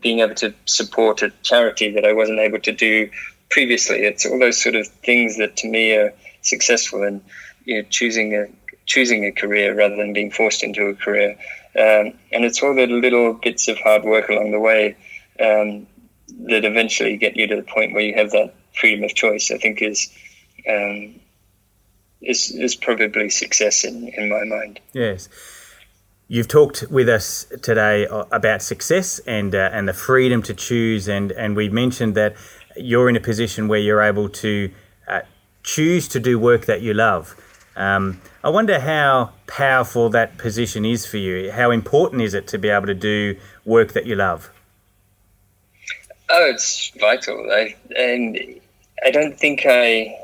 being 0.00 0.20
able 0.20 0.34
to 0.34 0.54
support 0.66 1.22
a 1.22 1.30
charity 1.42 1.90
that 1.92 2.04
I 2.04 2.12
wasn't 2.12 2.40
able 2.40 2.60
to 2.60 2.72
do 2.72 3.10
previously. 3.50 3.98
It's 4.02 4.26
all 4.26 4.38
those 4.38 4.60
sort 4.60 4.74
of 4.74 4.86
things 4.86 5.38
that 5.38 5.56
to 5.58 5.68
me 5.68 5.94
are 5.94 6.12
successful 6.42 7.02
and 7.02 7.22
you 7.64 7.76
know, 7.76 7.88
choosing 7.88 8.34
a 8.34 8.46
choosing 8.86 9.24
a 9.24 9.32
career 9.32 9.74
rather 9.74 9.96
than 9.96 10.12
being 10.12 10.30
forced 10.30 10.62
into 10.62 10.86
a 10.86 10.94
career. 10.94 11.30
Um, 11.76 12.12
and 12.32 12.44
it's 12.44 12.62
all 12.62 12.74
the 12.74 12.86
little 12.86 13.34
bits 13.34 13.68
of 13.68 13.78
hard 13.78 14.04
work 14.04 14.28
along 14.28 14.50
the 14.50 14.60
way 14.60 14.96
um, 15.40 15.86
that 16.48 16.64
eventually 16.64 17.16
get 17.16 17.36
you 17.36 17.46
to 17.46 17.56
the 17.56 17.62
point 17.62 17.94
where 17.94 18.02
you 18.02 18.14
have 18.14 18.32
that 18.32 18.54
freedom 18.74 19.04
of 19.04 19.14
choice. 19.14 19.50
I 19.50 19.58
think 19.58 19.80
is 19.80 20.10
um, 20.68 21.14
is 22.22 22.50
is 22.50 22.74
probably 22.74 23.28
success 23.30 23.84
in 23.84 24.08
in 24.08 24.28
my 24.28 24.44
mind. 24.44 24.80
Yes. 24.92 25.28
You've 26.28 26.48
talked 26.48 26.84
with 26.90 27.08
us 27.08 27.46
today 27.60 28.06
uh, 28.06 28.24
about 28.32 28.62
success 28.62 29.18
and 29.26 29.54
uh, 29.54 29.70
and 29.72 29.86
the 29.86 29.92
freedom 29.92 30.42
to 30.44 30.54
choose, 30.54 31.08
and 31.08 31.32
and 31.32 31.56
we 31.56 31.68
mentioned 31.68 32.14
that 32.14 32.36
you're 32.76 33.08
in 33.08 33.16
a 33.16 33.20
position 33.20 33.68
where 33.68 33.80
you're 33.80 34.00
able 34.00 34.28
to 34.28 34.70
uh, 35.08 35.20
choose 35.62 36.08
to 36.08 36.20
do 36.20 36.38
work 36.38 36.64
that 36.66 36.80
you 36.80 36.94
love. 36.94 37.36
Um, 37.76 38.20
I 38.44 38.50
wonder 38.50 38.80
how 38.80 39.32
powerful 39.46 40.10
that 40.10 40.38
position 40.38 40.84
is 40.84 41.06
for 41.06 41.16
you. 41.16 41.50
How 41.50 41.70
important 41.70 42.22
is 42.22 42.34
it 42.34 42.46
to 42.48 42.58
be 42.58 42.68
able 42.68 42.86
to 42.86 42.94
do 42.94 43.36
work 43.64 43.92
that 43.92 44.06
you 44.06 44.14
love? 44.14 44.50
Oh, 46.28 46.50
it's 46.50 46.92
vital. 46.98 47.50
I, 47.50 47.74
and 47.96 48.38
I 49.04 49.10
don't 49.10 49.38
think 49.38 49.62
I. 49.66 50.18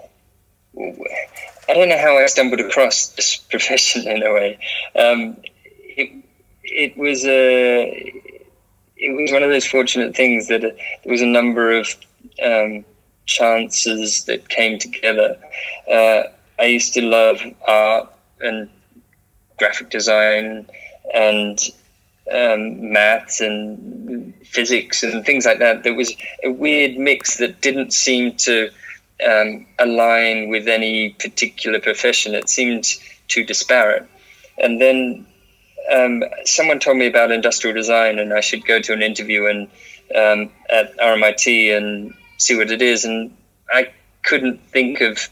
I 1.68 1.74
don't 1.74 1.88
know 1.88 1.98
how 1.98 2.16
I 2.16 2.26
stumbled 2.26 2.60
across 2.60 3.08
this 3.08 3.36
profession 3.50 4.08
in 4.08 4.22
a 4.22 4.32
way. 4.32 4.58
Um, 4.96 5.36
it, 5.64 6.24
it 6.64 6.96
was 6.96 7.24
a. 7.26 8.22
It 9.00 9.12
was 9.20 9.30
one 9.30 9.44
of 9.44 9.50
those 9.50 9.64
fortunate 9.66 10.16
things 10.16 10.48
that 10.48 10.62
there 10.62 10.74
was 11.06 11.22
a 11.22 11.26
number 11.26 11.70
of 11.70 11.88
um, 12.42 12.84
chances 13.26 14.24
that 14.24 14.48
came 14.48 14.78
together. 14.78 15.36
Uh, 15.88 16.22
I 16.58 16.64
used 16.64 16.94
to 16.94 17.02
love 17.02 17.40
art 17.66 18.12
and 18.40 18.68
graphic 19.56 19.90
design 19.90 20.66
and 21.14 21.60
um, 22.32 22.92
maths 22.92 23.40
and 23.40 24.34
physics 24.44 25.02
and 25.02 25.24
things 25.24 25.46
like 25.46 25.60
that. 25.60 25.84
There 25.84 25.94
was 25.94 26.14
a 26.42 26.50
weird 26.50 26.98
mix 26.98 27.38
that 27.38 27.60
didn't 27.60 27.92
seem 27.92 28.36
to 28.38 28.70
um, 29.26 29.66
align 29.78 30.48
with 30.48 30.68
any 30.68 31.10
particular 31.10 31.80
profession. 31.80 32.34
It 32.34 32.48
seemed 32.48 32.86
too 33.26 33.44
disparate. 33.44 34.06
And 34.58 34.80
then 34.80 35.26
um, 35.92 36.24
someone 36.44 36.80
told 36.80 36.96
me 36.96 37.06
about 37.06 37.30
industrial 37.30 37.74
design, 37.74 38.18
and 38.18 38.32
I 38.32 38.40
should 38.40 38.64
go 38.64 38.80
to 38.80 38.92
an 38.92 39.02
interview 39.02 39.46
and 39.46 39.68
um, 40.14 40.52
at 40.70 40.96
RMIT 40.98 41.76
and 41.76 42.14
see 42.38 42.56
what 42.56 42.70
it 42.70 42.82
is. 42.82 43.04
And 43.04 43.36
I 43.70 43.92
couldn't 44.22 44.62
think 44.68 45.00
of. 45.00 45.28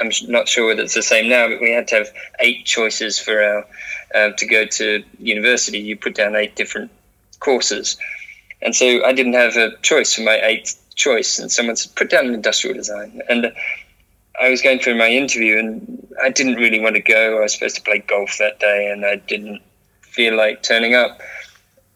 I'm 0.00 0.10
not 0.28 0.48
sure 0.48 0.66
whether 0.66 0.82
it's 0.82 0.94
the 0.94 1.02
same 1.02 1.28
now, 1.28 1.48
but 1.48 1.60
we 1.60 1.70
had 1.70 1.88
to 1.88 1.96
have 1.96 2.08
eight 2.40 2.64
choices 2.64 3.18
for 3.18 3.40
our 3.40 3.66
uh, 4.14 4.30
to 4.36 4.46
go 4.46 4.64
to 4.64 5.04
university. 5.18 5.78
You 5.78 5.96
put 5.96 6.14
down 6.14 6.34
eight 6.34 6.56
different 6.56 6.90
courses, 7.38 7.98
and 8.60 8.74
so 8.74 9.04
I 9.04 9.12
didn't 9.12 9.34
have 9.34 9.56
a 9.56 9.76
choice 9.82 10.14
for 10.14 10.22
my 10.22 10.40
eighth 10.42 10.81
choice. 10.94 11.38
And 11.38 11.50
someone 11.50 11.76
said, 11.76 11.94
"Put 11.94 12.10
down 12.10 12.26
industrial 12.32 12.76
design," 12.76 13.22
and 13.28 13.52
I 14.40 14.48
was 14.48 14.62
going 14.62 14.78
through 14.78 14.96
my 14.96 15.08
interview, 15.08 15.58
and 15.58 16.06
I 16.22 16.30
didn't 16.30 16.56
really 16.56 16.80
want 16.80 16.96
to 16.96 17.02
go. 17.02 17.38
I 17.38 17.42
was 17.42 17.54
supposed 17.54 17.76
to 17.76 17.82
play 17.82 17.98
golf 17.98 18.38
that 18.38 18.60
day, 18.60 18.90
and 18.90 19.04
I 19.04 19.16
didn't 19.16 19.60
feel 20.02 20.36
like 20.36 20.62
turning 20.62 20.94
up 20.94 21.20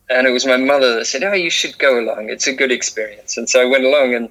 and 0.09 0.27
it 0.27 0.31
was 0.31 0.47
my 0.47 0.57
mother 0.57 0.95
that 0.95 1.07
said, 1.07 1.25
"Oh, 1.25 1.33
you 1.33 1.51
should 1.51 1.79
go 1.79 1.99
along. 1.99 2.31
It's 2.31 2.47
a 2.47 2.53
good 2.53 2.73
experience." 2.73 3.37
And 3.37 3.49
so 3.49 3.61
I 3.61 3.65
went 3.65 3.85
along, 3.85 4.15
and 4.15 4.29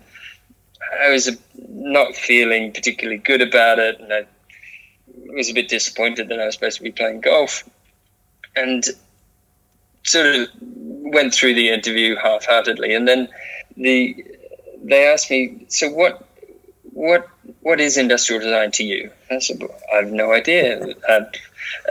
I 1.02 1.10
was 1.10 1.30
not 1.58 2.16
feeling 2.16 2.72
particularly 2.72 3.18
good 3.18 3.42
about 3.42 3.80
it, 3.80 4.00
and 4.00 4.14
I 4.14 4.26
was 5.34 5.50
a 5.50 5.54
bit 5.54 5.68
disappointed 5.68 6.30
that 6.30 6.40
I 6.40 6.46
was 6.46 6.56
supposed 6.56 6.78
to 6.78 6.84
be 6.84 6.92
playing 6.92 7.22
golf, 7.22 7.68
and 8.56 8.86
sort 10.04 10.28
of 10.28 10.48
went 10.62 11.34
through 11.34 11.56
the 11.56 11.70
interview 11.70 12.16
half-heartedly, 12.16 12.94
and 12.94 13.08
then 13.08 13.28
the 13.76 14.24
they 14.90 15.08
asked 15.08 15.30
me, 15.30 15.66
"So 15.70 15.90
what?" 15.90 16.28
What 16.94 17.28
what 17.62 17.82
is 17.82 17.98
industrial 17.98 18.42
design 18.42 18.72
to 18.72 18.84
you? 18.84 19.12
I 19.30 19.40
said, 19.40 19.62
I 19.92 19.98
have 19.98 20.12
no 20.12 20.32
idea. 20.32 20.82
And, 21.10 21.28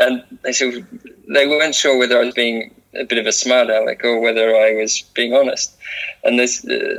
and 0.00 0.24
they 0.42 0.52
said 0.52 0.86
they 1.28 1.46
weren't 1.46 1.74
sure 1.74 1.98
whether 1.98 2.16
I 2.16 2.24
was 2.24 2.34
being 2.34 2.74
a 2.94 3.04
bit 3.04 3.18
of 3.18 3.26
a 3.26 3.32
smart 3.32 3.68
aleck 3.70 4.04
or 4.04 4.20
whether 4.20 4.56
I 4.56 4.74
was 4.74 5.02
being 5.14 5.34
honest. 5.34 5.74
And 6.22 6.40
uh, 6.40 6.46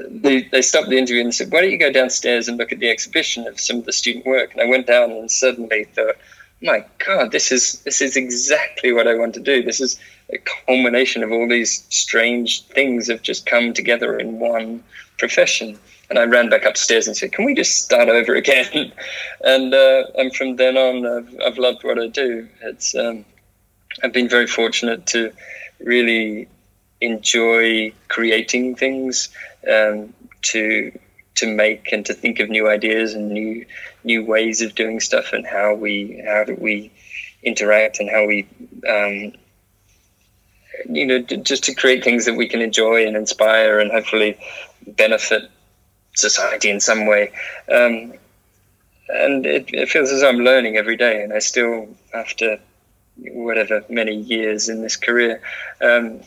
they, 0.10 0.44
they 0.52 0.62
stopped 0.62 0.90
the 0.90 0.98
interview 0.98 1.22
and 1.22 1.34
said, 1.34 1.52
Why 1.52 1.62
don't 1.62 1.72
you 1.72 1.80
go 1.80 1.92
downstairs 1.92 2.48
and 2.48 2.58
look 2.58 2.72
at 2.72 2.80
the 2.80 2.90
exhibition 2.90 3.48
of 3.48 3.60
some 3.60 3.78
of 3.78 3.86
the 3.86 3.94
student 3.94 4.26
work? 4.26 4.52
And 4.54 4.62
I 4.62 4.66
went 4.66 4.88
down 4.88 5.12
and 5.12 5.32
suddenly 5.32 5.86
thought, 5.86 6.16
my 6.62 6.86
God, 7.06 7.32
this 7.32 7.52
is 7.52 7.80
this 7.82 8.02
is 8.02 8.16
exactly 8.16 8.92
what 8.92 9.08
I 9.08 9.16
want 9.16 9.34
to 9.36 9.40
do. 9.40 9.62
This 9.62 9.82
is 9.82 10.00
a 10.32 10.38
culmination 10.66 11.24
of 11.24 11.32
all 11.32 11.48
these 11.48 11.86
strange 11.90 12.64
things 12.68 13.08
have 13.08 13.22
just 13.22 13.46
come 13.46 13.74
together 13.74 14.18
in 14.18 14.40
one 14.40 14.84
profession. 15.20 15.78
And 16.10 16.20
I 16.20 16.24
ran 16.24 16.50
back 16.50 16.66
upstairs 16.66 17.08
and 17.08 17.18
said, 17.18 17.32
"Can 17.32 17.46
we 17.46 17.54
just 17.54 17.84
start 17.84 18.10
over 18.10 18.36
again?" 18.36 18.92
and 19.44 19.74
uh, 19.74 20.04
and 20.16 20.36
from 20.36 20.56
then 20.56 20.78
on, 20.78 21.06
I've, 21.06 21.40
I've 21.46 21.58
loved 21.58 21.84
what 21.84 22.00
I 22.00 22.08
do. 22.08 22.48
It's 22.62 22.96
um, 22.96 23.26
I've 24.04 24.14
been 24.14 24.30
very 24.30 24.48
fortunate 24.48 25.06
to 25.08 25.32
really 25.80 26.48
enjoy 27.02 27.94
creating 28.08 28.76
things, 28.76 29.30
um, 29.72 30.14
to 30.44 30.92
to 31.36 31.48
make 31.48 31.92
and 31.92 32.06
to 32.06 32.14
think 32.14 32.40
of 32.40 32.50
new 32.50 32.70
ideas 32.70 33.14
and 33.14 33.30
new 33.30 33.66
new 34.06 34.24
ways 34.24 34.62
of 34.62 34.76
doing 34.76 35.00
stuff 35.00 35.34
and 35.34 35.46
how 35.46 35.74
we 35.74 36.22
how 36.26 36.46
we 36.58 36.92
interact 37.44 38.00
and 38.00 38.10
how 38.10 38.26
we 38.26 38.48
um, 38.88 39.34
you 40.90 41.06
know 41.06 41.20
just 41.20 41.64
to 41.66 41.74
create 41.74 42.04
things 42.04 42.26
that 42.26 42.36
we 42.36 42.48
can 42.48 42.62
enjoy 42.62 43.06
and 43.06 43.16
inspire 43.18 43.80
and 43.80 43.92
hopefully 43.92 44.38
benefit 44.88 45.50
society 46.16 46.70
in 46.70 46.80
some 46.80 47.06
way. 47.06 47.32
Um, 47.72 48.14
and 49.08 49.46
it, 49.46 49.72
it 49.74 49.90
feels 49.90 50.12
as 50.12 50.24
I'm 50.24 50.38
learning 50.38 50.78
every 50.78 50.98
day, 50.98 51.24
and 51.24 51.32
I 51.32 51.40
still, 51.40 51.88
after 52.14 52.60
whatever 53.18 53.84
many 53.88 54.16
years 54.16 54.68
in 54.68 54.82
this 54.82 54.96
career, 54.96 55.42
um, 55.82 56.22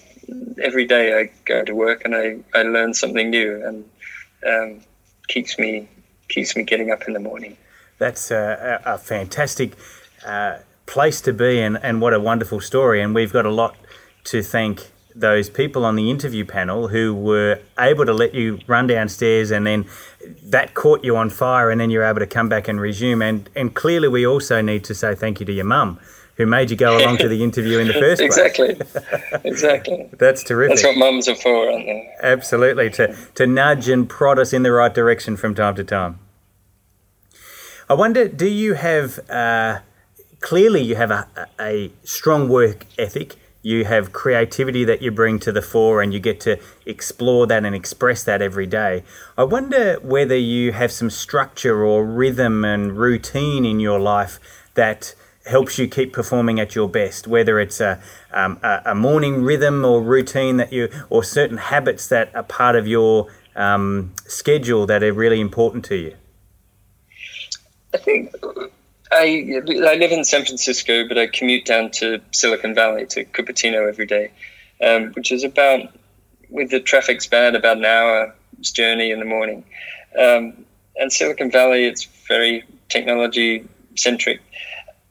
every 0.62 0.86
day 0.86 1.18
I 1.18 1.30
go 1.44 1.64
to 1.64 1.74
work 1.74 2.02
and 2.04 2.14
I, 2.14 2.38
I 2.54 2.62
learn 2.62 2.94
something 2.94 3.30
new 3.30 3.64
and 3.66 3.84
um, 4.46 4.80
keeps 5.26 5.58
me 5.58 5.88
keeps 6.28 6.54
me 6.54 6.62
getting 6.62 6.90
up 6.90 7.02
in 7.08 7.14
the 7.14 7.20
morning. 7.20 7.56
That's 7.98 8.30
a, 8.30 8.80
a 8.84 8.98
fantastic 8.98 9.72
uh, 10.24 10.58
place 10.86 11.20
to 11.22 11.32
be 11.32 11.60
and, 11.60 11.78
and 11.82 12.00
what 12.00 12.14
a 12.14 12.20
wonderful 12.20 12.60
story. 12.60 13.02
And 13.02 13.14
we've 13.14 13.32
got 13.32 13.46
a 13.46 13.50
lot 13.50 13.76
to 14.24 14.42
thank 14.42 14.90
those 15.14 15.50
people 15.50 15.84
on 15.84 15.96
the 15.96 16.10
interview 16.10 16.44
panel 16.44 16.88
who 16.88 17.12
were 17.12 17.60
able 17.78 18.06
to 18.06 18.12
let 18.12 18.34
you 18.34 18.60
run 18.66 18.86
downstairs 18.86 19.50
and 19.50 19.66
then 19.66 19.84
that 20.44 20.74
caught 20.74 21.02
you 21.02 21.16
on 21.16 21.28
fire 21.28 21.70
and 21.70 21.80
then 21.80 21.90
you're 21.90 22.04
able 22.04 22.20
to 22.20 22.26
come 22.26 22.48
back 22.48 22.68
and 22.68 22.80
resume. 22.80 23.22
And, 23.22 23.50
and 23.56 23.74
clearly 23.74 24.08
we 24.08 24.26
also 24.26 24.60
need 24.60 24.84
to 24.84 24.94
say 24.94 25.14
thank 25.14 25.40
you 25.40 25.46
to 25.46 25.52
your 25.52 25.64
mum 25.64 25.98
who 26.36 26.46
made 26.46 26.70
you 26.70 26.76
go 26.76 26.96
along 26.96 27.18
to 27.18 27.28
the 27.28 27.42
interview 27.48 27.78
in 27.78 27.88
the 27.88 27.94
first 27.94 28.22
exactly. 28.22 28.76
place. 28.76 28.94
exactly. 28.94 29.50
Exactly. 29.50 30.10
That's 30.18 30.44
terrific. 30.44 30.76
That's 30.76 30.86
what 30.86 30.96
mums 30.96 31.28
are 31.28 31.34
for, 31.34 31.70
aren't 31.70 31.86
they? 31.86 32.14
Absolutely. 32.22 32.90
To, 32.90 33.16
to 33.34 33.46
nudge 33.46 33.88
and 33.88 34.08
prod 34.08 34.38
us 34.38 34.52
in 34.52 34.62
the 34.62 34.70
right 34.70 34.94
direction 34.94 35.36
from 35.36 35.54
time 35.56 35.74
to 35.74 35.84
time. 35.84 36.20
I 37.90 37.94
wonder, 37.94 38.28
do 38.28 38.46
you 38.46 38.74
have, 38.74 39.18
uh, 39.30 39.78
clearly, 40.40 40.82
you 40.82 40.96
have 40.96 41.10
a, 41.10 41.26
a 41.58 41.90
strong 42.04 42.50
work 42.50 42.84
ethic. 42.98 43.36
You 43.62 43.86
have 43.86 44.12
creativity 44.12 44.84
that 44.84 45.00
you 45.00 45.10
bring 45.10 45.38
to 45.40 45.52
the 45.52 45.62
fore 45.62 46.02
and 46.02 46.12
you 46.12 46.20
get 46.20 46.38
to 46.40 46.60
explore 46.84 47.46
that 47.46 47.64
and 47.64 47.74
express 47.74 48.22
that 48.24 48.42
every 48.42 48.66
day. 48.66 49.04
I 49.38 49.44
wonder 49.44 49.98
whether 50.02 50.36
you 50.36 50.72
have 50.72 50.92
some 50.92 51.08
structure 51.08 51.82
or 51.82 52.04
rhythm 52.04 52.62
and 52.62 52.98
routine 52.98 53.64
in 53.64 53.80
your 53.80 53.98
life 53.98 54.38
that 54.74 55.14
helps 55.46 55.78
you 55.78 55.88
keep 55.88 56.12
performing 56.12 56.60
at 56.60 56.74
your 56.74 56.90
best, 56.90 57.26
whether 57.26 57.58
it's 57.58 57.80
a, 57.80 58.02
um, 58.32 58.60
a, 58.62 58.94
morning 58.94 59.42
rhythm 59.42 59.82
or 59.82 60.02
routine 60.02 60.58
that 60.58 60.74
you, 60.74 60.90
or 61.08 61.24
certain 61.24 61.56
habits 61.56 62.06
that 62.08 62.34
are 62.34 62.42
part 62.42 62.76
of 62.76 62.86
your 62.86 63.28
um, 63.56 64.12
schedule 64.26 64.84
that 64.84 65.02
are 65.02 65.12
really 65.14 65.40
important 65.40 65.86
to 65.86 65.96
you? 65.96 66.14
I 67.94 67.98
think 67.98 68.34
I, 69.10 69.62
I 69.66 69.94
live 69.94 70.12
in 70.12 70.24
San 70.24 70.44
Francisco, 70.44 71.08
but 71.08 71.16
I 71.16 71.26
commute 71.26 71.64
down 71.64 71.90
to 71.92 72.20
Silicon 72.32 72.74
Valley 72.74 73.06
to 73.06 73.24
Cupertino 73.24 73.88
every 73.88 74.06
day, 74.06 74.30
um, 74.84 75.12
which 75.12 75.32
is 75.32 75.44
about, 75.44 75.80
with 76.50 76.70
the 76.70 76.80
traffic's 76.80 77.26
bad, 77.26 77.54
about 77.54 77.78
an 77.78 77.86
hour's 77.86 78.70
journey 78.72 79.10
in 79.10 79.18
the 79.18 79.24
morning. 79.24 79.64
Um, 80.18 80.64
and 80.96 81.12
Silicon 81.12 81.50
Valley, 81.50 81.84
it's 81.84 82.04
very 82.26 82.64
technology 82.88 83.66
centric, 83.94 84.40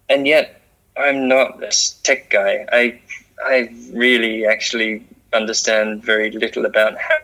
and 0.10 0.28
yet 0.28 0.62
I'm 0.96 1.28
not 1.28 1.64
a 1.64 1.72
tech 2.04 2.30
guy. 2.30 2.66
I 2.72 3.00
I 3.44 3.70
really 3.94 4.46
actually 4.46 5.06
understand 5.34 6.04
very 6.04 6.32
little 6.32 6.66
about 6.66 6.98
how, 6.98 7.18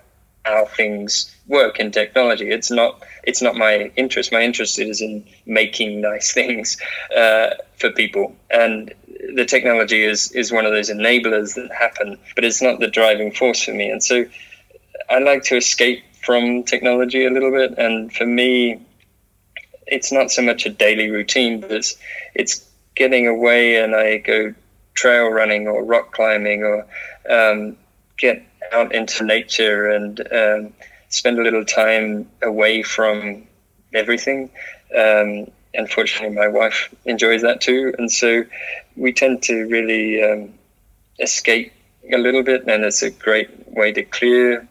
how 0.45 0.65
things 0.65 1.33
work 1.47 1.79
in 1.79 1.91
technology. 1.91 2.49
It's 2.49 2.71
not 2.71 3.03
it's 3.23 3.41
not 3.41 3.55
my 3.55 3.91
interest. 3.95 4.31
My 4.31 4.41
interest 4.41 4.79
is 4.79 5.01
in 5.01 5.25
making 5.45 6.01
nice 6.01 6.33
things 6.39 6.77
uh, 7.15 7.51
for 7.77 7.91
people, 7.91 8.35
and 8.49 8.93
the 9.35 9.45
technology 9.45 10.03
is 10.03 10.31
is 10.31 10.51
one 10.51 10.65
of 10.65 10.71
those 10.71 10.89
enablers 10.89 11.55
that 11.55 11.71
happen, 11.71 12.17
but 12.35 12.43
it's 12.43 12.61
not 12.61 12.79
the 12.79 12.87
driving 12.87 13.31
force 13.31 13.63
for 13.63 13.73
me. 13.73 13.89
And 13.89 14.03
so 14.03 14.25
I 15.09 15.19
like 15.19 15.43
to 15.45 15.57
escape 15.57 16.03
from 16.23 16.63
technology 16.63 17.25
a 17.25 17.29
little 17.29 17.51
bit, 17.51 17.77
and 17.77 18.13
for 18.13 18.25
me, 18.25 18.81
it's 19.87 20.11
not 20.11 20.31
so 20.31 20.41
much 20.41 20.65
a 20.65 20.69
daily 20.69 21.09
routine, 21.09 21.59
but 21.61 21.71
it's 21.71 21.95
it's 22.33 22.67
getting 22.95 23.27
away 23.27 23.77
and 23.77 23.95
I 23.95 24.17
go 24.17 24.53
trail 24.93 25.29
running 25.29 25.67
or 25.67 25.83
rock 25.83 26.13
climbing 26.13 26.63
or 26.63 26.85
um, 27.27 27.75
get 28.17 28.43
out 28.71 28.93
into 28.93 29.23
nature 29.23 29.89
and 29.89 30.19
um, 30.31 30.73
spend 31.09 31.39
a 31.39 31.43
little 31.43 31.65
time 31.65 32.27
away 32.41 32.83
from 32.83 33.47
everything. 33.93 34.49
Um, 34.97 35.47
unfortunately, 35.73 36.35
my 36.35 36.47
wife 36.47 36.93
enjoys 37.05 37.41
that 37.41 37.61
too, 37.61 37.93
and 37.97 38.11
so 38.11 38.43
we 38.95 39.13
tend 39.13 39.43
to 39.43 39.65
really 39.67 40.23
um, 40.23 40.53
escape 41.19 41.71
a 42.11 42.17
little 42.17 42.43
bit, 42.43 42.67
and 42.67 42.83
it's 42.83 43.01
a 43.01 43.11
great 43.11 43.49
way 43.69 43.91
to 43.91 44.03
clear 44.03 44.67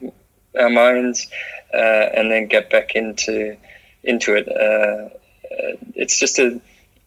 our 0.59 0.71
minds 0.71 1.29
uh, 1.75 2.07
and 2.15 2.31
then 2.31 2.47
get 2.47 2.71
back 2.71 2.95
into 2.95 3.57
into 4.05 4.35
it. 4.35 4.49
Uh, 4.49 5.09
uh 5.55 5.77
it's 5.95 6.19
just 6.19 6.39
a 6.39 6.61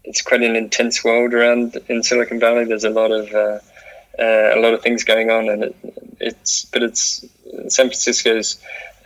it's 0.03 0.21
quite 0.21 0.41
an 0.41 0.55
intense 0.55 1.03
world 1.03 1.33
around 1.33 1.77
in 1.87 2.03
Silicon 2.03 2.39
Valley. 2.39 2.65
There's 2.65 2.83
a 2.83 2.89
lot 2.89 3.11
of 3.11 3.31
uh, 3.33 3.59
uh, 4.19 4.55
a 4.55 4.59
lot 4.59 4.73
of 4.73 4.81
things 4.81 5.03
going 5.03 5.29
on, 5.29 5.49
and 5.49 5.63
it, 5.65 5.75
it's 6.19 6.65
but 6.65 6.83
it's 6.83 7.25
San 7.67 7.87
Francisco's 7.87 8.59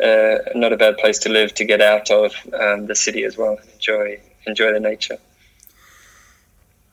uh, 0.03 0.37
not 0.55 0.71
a 0.73 0.77
bad 0.77 0.97
place 0.97 1.19
to 1.19 1.29
live 1.29 1.53
to 1.55 1.65
get 1.65 1.81
out 1.81 2.09
of 2.09 2.33
um, 2.53 2.87
the 2.87 2.95
city 2.95 3.23
as 3.23 3.37
well. 3.37 3.57
Enjoy 3.73 4.19
enjoy 4.45 4.73
the 4.73 4.79
nature. 4.79 5.17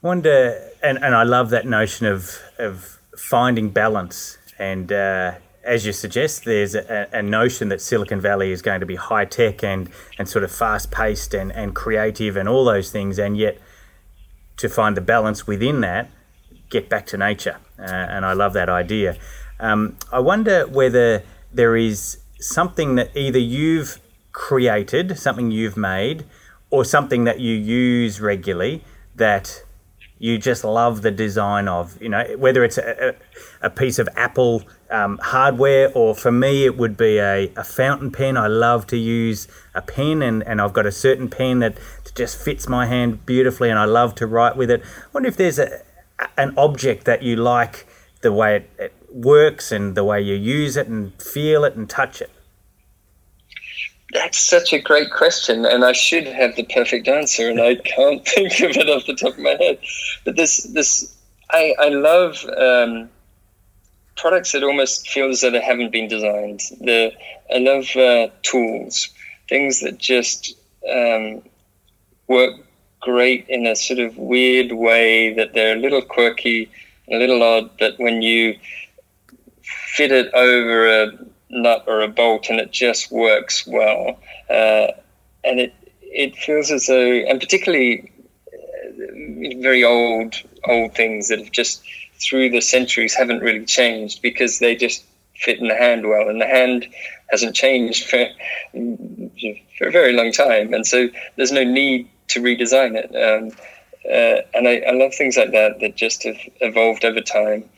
I 0.02 0.06
wonder, 0.06 0.70
and, 0.82 1.02
and 1.02 1.14
I 1.14 1.22
love 1.22 1.50
that 1.50 1.66
notion 1.66 2.06
of 2.06 2.38
of 2.58 2.98
finding 3.16 3.70
balance. 3.70 4.38
And 4.58 4.92
uh, 4.92 5.34
as 5.64 5.84
you 5.84 5.92
suggest, 5.92 6.44
there's 6.44 6.74
a, 6.74 7.08
a, 7.12 7.22
notion 7.22 7.68
that 7.68 7.80
Silicon 7.80 8.20
Valley 8.20 8.52
is 8.52 8.62
going 8.62 8.80
to 8.80 8.86
be 8.86 8.96
high 8.96 9.24
tech 9.24 9.62
and, 9.62 9.90
and 10.18 10.28
sort 10.28 10.44
of 10.44 10.52
fast 10.52 10.90
paced 10.90 11.34
and, 11.34 11.52
and 11.52 11.74
creative 11.74 12.36
and 12.36 12.48
all 12.48 12.64
those 12.64 12.90
things, 12.90 13.18
and 13.18 13.36
yet 13.36 13.58
to 14.56 14.68
find 14.68 14.96
the 14.96 15.00
balance 15.00 15.46
within 15.46 15.80
that, 15.82 16.08
get 16.70 16.88
back 16.88 17.06
to 17.06 17.16
nature. 17.16 17.58
Uh, 17.78 17.82
and 17.82 18.24
I 18.24 18.32
love 18.32 18.52
that 18.54 18.68
idea. 18.68 19.16
Um, 19.58 19.96
I 20.12 20.20
wonder 20.20 20.66
whether 20.66 21.22
there 21.52 21.76
is 21.76 22.18
something 22.38 22.94
that 22.96 23.16
either 23.16 23.38
you've 23.38 24.00
created, 24.32 25.18
something 25.18 25.50
you've 25.50 25.76
made, 25.76 26.24
or 26.70 26.84
something 26.84 27.24
that 27.24 27.40
you 27.40 27.54
use 27.54 28.20
regularly 28.20 28.84
that 29.14 29.62
you 30.18 30.38
just 30.38 30.64
love 30.64 31.02
the 31.02 31.10
design 31.10 31.68
of. 31.68 32.00
You 32.00 32.08
know, 32.08 32.24
whether 32.36 32.64
it's 32.64 32.78
a, 32.78 33.14
a, 33.60 33.70
piece 33.70 33.98
of 33.98 34.08
Apple 34.16 34.62
um, 34.90 35.18
hardware, 35.22 35.92
or 35.94 36.14
for 36.14 36.32
me, 36.32 36.64
it 36.64 36.76
would 36.76 36.96
be 36.96 37.18
a, 37.18 37.52
a 37.56 37.64
fountain 37.64 38.10
pen. 38.10 38.36
I 38.36 38.46
love 38.46 38.86
to 38.88 38.96
use 38.96 39.48
a 39.74 39.82
pen, 39.82 40.22
and, 40.22 40.42
and 40.46 40.60
I've 40.60 40.72
got 40.72 40.86
a 40.86 40.92
certain 40.92 41.28
pen 41.28 41.58
that 41.60 41.76
just 42.14 42.42
fits 42.42 42.68
my 42.68 42.86
hand 42.86 43.26
beautifully, 43.26 43.70
and 43.70 43.78
I 43.78 43.84
love 43.84 44.14
to 44.16 44.26
write 44.26 44.56
with 44.56 44.70
it. 44.70 44.82
I 44.82 45.06
wonder 45.12 45.28
if 45.28 45.36
there's 45.36 45.58
a, 45.58 45.82
an 46.38 46.54
object 46.56 47.04
that 47.04 47.22
you 47.22 47.36
like 47.36 47.86
the 48.22 48.32
way 48.32 48.56
it, 48.56 48.70
it 48.78 48.92
works 49.10 49.72
and 49.72 49.94
the 49.94 50.04
way 50.04 50.20
you 50.20 50.34
use 50.34 50.76
it 50.76 50.88
and 50.88 51.20
feel 51.20 51.64
it 51.64 51.74
and 51.74 51.88
touch 51.88 52.20
it. 52.20 52.30
That's 54.12 54.38
such 54.38 54.72
a 54.72 54.80
great 54.80 55.10
question, 55.10 55.66
and 55.66 55.84
I 55.84 55.92
should 55.92 56.26
have 56.26 56.54
the 56.54 56.62
perfect 56.64 57.08
answer, 57.08 57.48
and 57.50 57.60
I 57.60 57.74
can't 57.96 58.26
think 58.26 58.52
of 58.60 58.76
it 58.76 58.88
off 58.88 59.06
the 59.06 59.14
top 59.14 59.32
of 59.32 59.38
my 59.38 59.56
head. 59.60 59.78
But 60.24 60.36
this, 60.36 60.62
this, 60.72 61.14
I, 61.50 61.74
I 61.78 61.88
love 61.88 62.44
um, 62.56 63.10
products 64.16 64.52
that 64.52 64.62
almost 64.62 65.08
feel 65.08 65.28
as 65.28 65.40
though 65.40 65.50
they 65.50 65.60
haven't 65.60 65.90
been 65.90 66.08
designed. 66.08 66.60
The, 66.80 67.12
I 67.52 67.58
love 67.58 67.94
uh, 67.96 68.32
tools, 68.42 69.08
things 69.48 69.80
that 69.80 69.98
just 69.98 70.56
um, 70.90 71.42
work 72.28 72.54
great 73.00 73.46
in 73.48 73.66
a 73.66 73.76
sort 73.76 73.98
of 73.98 74.16
weird 74.16 74.72
way 74.72 75.32
that 75.34 75.52
they're 75.52 75.76
a 75.76 75.80
little 75.80 76.02
quirky, 76.02 76.70
a 77.10 77.16
little 77.16 77.42
odd, 77.42 77.70
but 77.78 77.98
when 77.98 78.22
you 78.22 78.56
fit 79.96 80.12
it 80.12 80.32
over 80.34 80.86
a 80.86 81.12
nut 81.48 81.84
or 81.86 82.02
a 82.02 82.08
bolt 82.08 82.50
and 82.50 82.60
it 82.60 82.70
just 82.70 83.10
works 83.10 83.66
well. 83.66 84.20
Uh, 84.50 84.88
and 85.42 85.58
it 85.58 85.74
it 86.02 86.36
feels 86.36 86.70
as 86.70 86.86
though, 86.86 87.12
and 87.28 87.40
particularly 87.40 88.12
uh, 88.52 89.60
very 89.60 89.82
old 89.82 90.34
old 90.64 90.94
things 90.94 91.28
that 91.28 91.38
have 91.38 91.52
just 91.52 91.82
through 92.20 92.50
the 92.50 92.60
centuries 92.60 93.14
haven't 93.14 93.40
really 93.40 93.64
changed 93.64 94.22
because 94.22 94.58
they 94.58 94.74
just 94.76 95.04
fit 95.34 95.58
in 95.58 95.68
the 95.68 95.74
hand 95.74 96.08
well, 96.08 96.28
and 96.28 96.40
the 96.40 96.46
hand 96.46 96.86
hasn't 97.30 97.54
changed 97.54 98.08
for 98.08 98.26
for 98.72 99.88
a 99.88 99.92
very 99.92 100.12
long 100.12 100.32
time, 100.32 100.74
and 100.74 100.86
so 100.86 101.08
there's 101.36 101.52
no 101.52 101.64
need 101.64 102.08
to 102.28 102.40
redesign 102.40 102.96
it. 102.96 103.10
Um, 103.14 103.50
uh, 104.06 104.42
and 104.54 104.68
I, 104.68 104.78
I, 104.88 104.92
love 104.92 105.12
things 105.14 105.36
like 105.36 105.50
that 105.50 105.80
that 105.80 105.96
just 105.96 106.22
have 106.22 106.38
evolved 106.60 107.04
over 107.04 107.20
time 107.20 107.68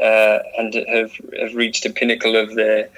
uh, 0.00 0.38
and 0.56 0.74
have, 0.74 1.12
have 1.40 1.54
reached 1.54 1.84
a 1.86 1.90
pinnacle 1.90 2.36
of 2.36 2.54
their 2.54 2.88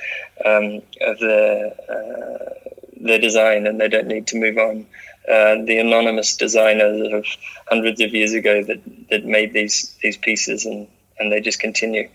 um, 0.45 0.83
of 1.01 1.19
their 1.19 1.73
uh, 1.89 2.71
their 3.01 3.19
design, 3.19 3.67
and 3.67 3.81
they 3.81 3.89
don't 3.89 4.07
need 4.07 4.27
to 4.29 4.37
move 4.37 4.59
on. 4.59 4.87
Uh, 5.29 5.57
the 5.65 5.79
anonymous 5.79 6.37
designers 6.37 7.13
of 7.13 7.25
hundreds 7.69 8.01
of 8.01 8.13
years 8.13 8.33
ago 8.33 8.65
that, 8.65 8.81
that 9.11 9.25
made 9.25 9.53
these 9.53 9.95
these 10.03 10.17
pieces, 10.17 10.65
and, 10.65 10.89
and 11.19 11.31
they 11.31 11.41
just 11.41 11.61
continue. 11.61 12.09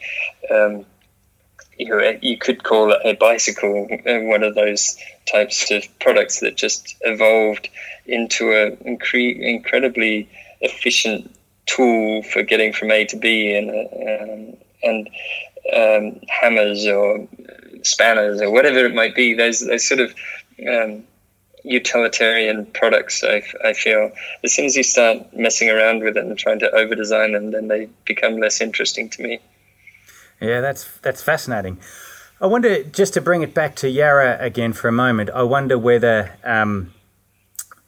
Um, 0.52 0.86
you 1.78 1.89
know, 1.89 2.17
you 2.21 2.38
could 2.38 2.63
call 2.63 2.93
a 2.93 3.13
bicycle 3.13 3.88
uh, 3.91 4.19
one 4.21 4.43
of 4.43 4.56
those 4.56 4.98
types 5.30 5.71
of 5.71 5.84
products 6.00 6.39
that 6.39 6.56
just 6.56 6.95
evolved 7.02 7.69
into 8.06 8.52
an 8.52 8.78
incre- 8.78 9.39
incredibly 9.39 10.30
efficient 10.62 11.36
tool 11.65 12.24
for 12.24 12.43
getting 12.43 12.71
from 12.71 12.91
A 12.91 13.06
to 13.06 13.17
B, 13.17 13.54
and 13.56 13.69
um, 14.52 14.58
and 14.86 15.10
um, 15.76 16.21
hammers 16.30 16.86
or 16.86 17.28
spanners 17.84 18.41
or 18.41 18.52
whatever 18.52 18.86
it 18.86 18.95
might 18.95 19.15
be. 19.15 19.34
Those 19.34 19.60
sort 19.88 20.00
of 20.00 20.13
um, 20.69 21.04
utilitarian 21.63 22.65
products. 22.67 23.24
I, 23.24 23.43
I 23.63 23.74
feel 23.74 24.12
as 24.43 24.54
soon 24.54 24.65
as 24.65 24.76
you 24.76 24.84
start 24.84 25.36
messing 25.36 25.69
around 25.69 26.04
with 26.04 26.15
it 26.17 26.24
and 26.24 26.38
trying 26.38 26.60
to 26.60 26.71
over 26.71 26.95
design 26.95 27.34
them, 27.34 27.52
then 27.52 27.67
they 27.67 27.89
become 28.06 28.38
less 28.38 28.62
interesting 28.62 29.10
to 29.10 29.24
me. 29.24 29.39
Yeah, 30.39 30.62
that's 30.62 31.00
that's 31.00 31.21
fascinating. 31.21 31.80
I 32.41 32.48
wonder, 32.48 32.84
just 32.84 33.13
to 33.13 33.21
bring 33.21 33.41
it 33.41 33.54
back 33.54 33.76
to 33.78 33.89
Yarra 33.89 34.38
again 34.41 34.74
for 34.74 34.89
a 34.89 34.91
moment, 34.91 35.30
I 35.34 35.43
wonder 35.43 35.78
whether 35.78 36.34
um, 36.43 36.93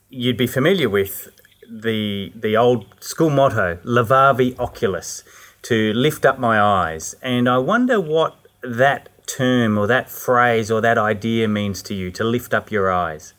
you'd 0.10 0.38
be 0.38 0.48
familiar 0.48 0.90
with 0.90 1.30
the 1.70 2.32
the 2.34 2.56
old 2.56 2.86
school 3.02 3.30
motto, 3.30 3.78
"Levavi 3.84 4.56
oculos," 4.56 5.24
to 5.64 5.94
lift 5.94 6.26
up 6.26 6.40
my 6.40 6.60
eyes, 6.60 7.16
and 7.22 7.50
I 7.50 7.58
wonder 7.58 8.00
what 8.00 8.36
that 8.64 9.10
term 9.28 9.78
or 9.78 9.88
that 9.88 10.10
phrase 10.10 10.72
or 10.72 10.82
that 10.82 10.98
idea 10.98 11.48
means 11.48 11.82
to 11.84 11.94
you 11.94 12.10
to 12.12 12.24
lift 12.24 12.54
up 12.54 12.72
your 12.72 12.92
eyes. 12.92 13.34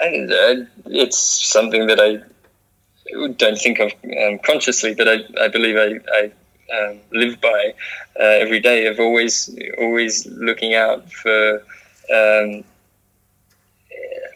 And 0.00 0.32
uh, 0.32 0.54
it's 0.86 1.18
something 1.18 1.86
that 1.86 2.00
I 2.00 2.22
don't 3.36 3.58
think 3.58 3.78
of 3.78 3.92
um, 4.24 4.38
consciously, 4.38 4.94
but 4.94 5.08
I, 5.08 5.18
I 5.40 5.48
believe 5.48 5.76
I, 5.76 6.00
I 6.14 6.32
um, 6.78 7.00
live 7.12 7.40
by 7.40 7.74
uh, 8.18 8.22
every 8.22 8.60
day 8.60 8.86
of 8.86 8.98
always 8.98 9.54
always 9.78 10.26
looking 10.26 10.74
out 10.74 11.10
for 11.12 11.56
um, 12.12 12.64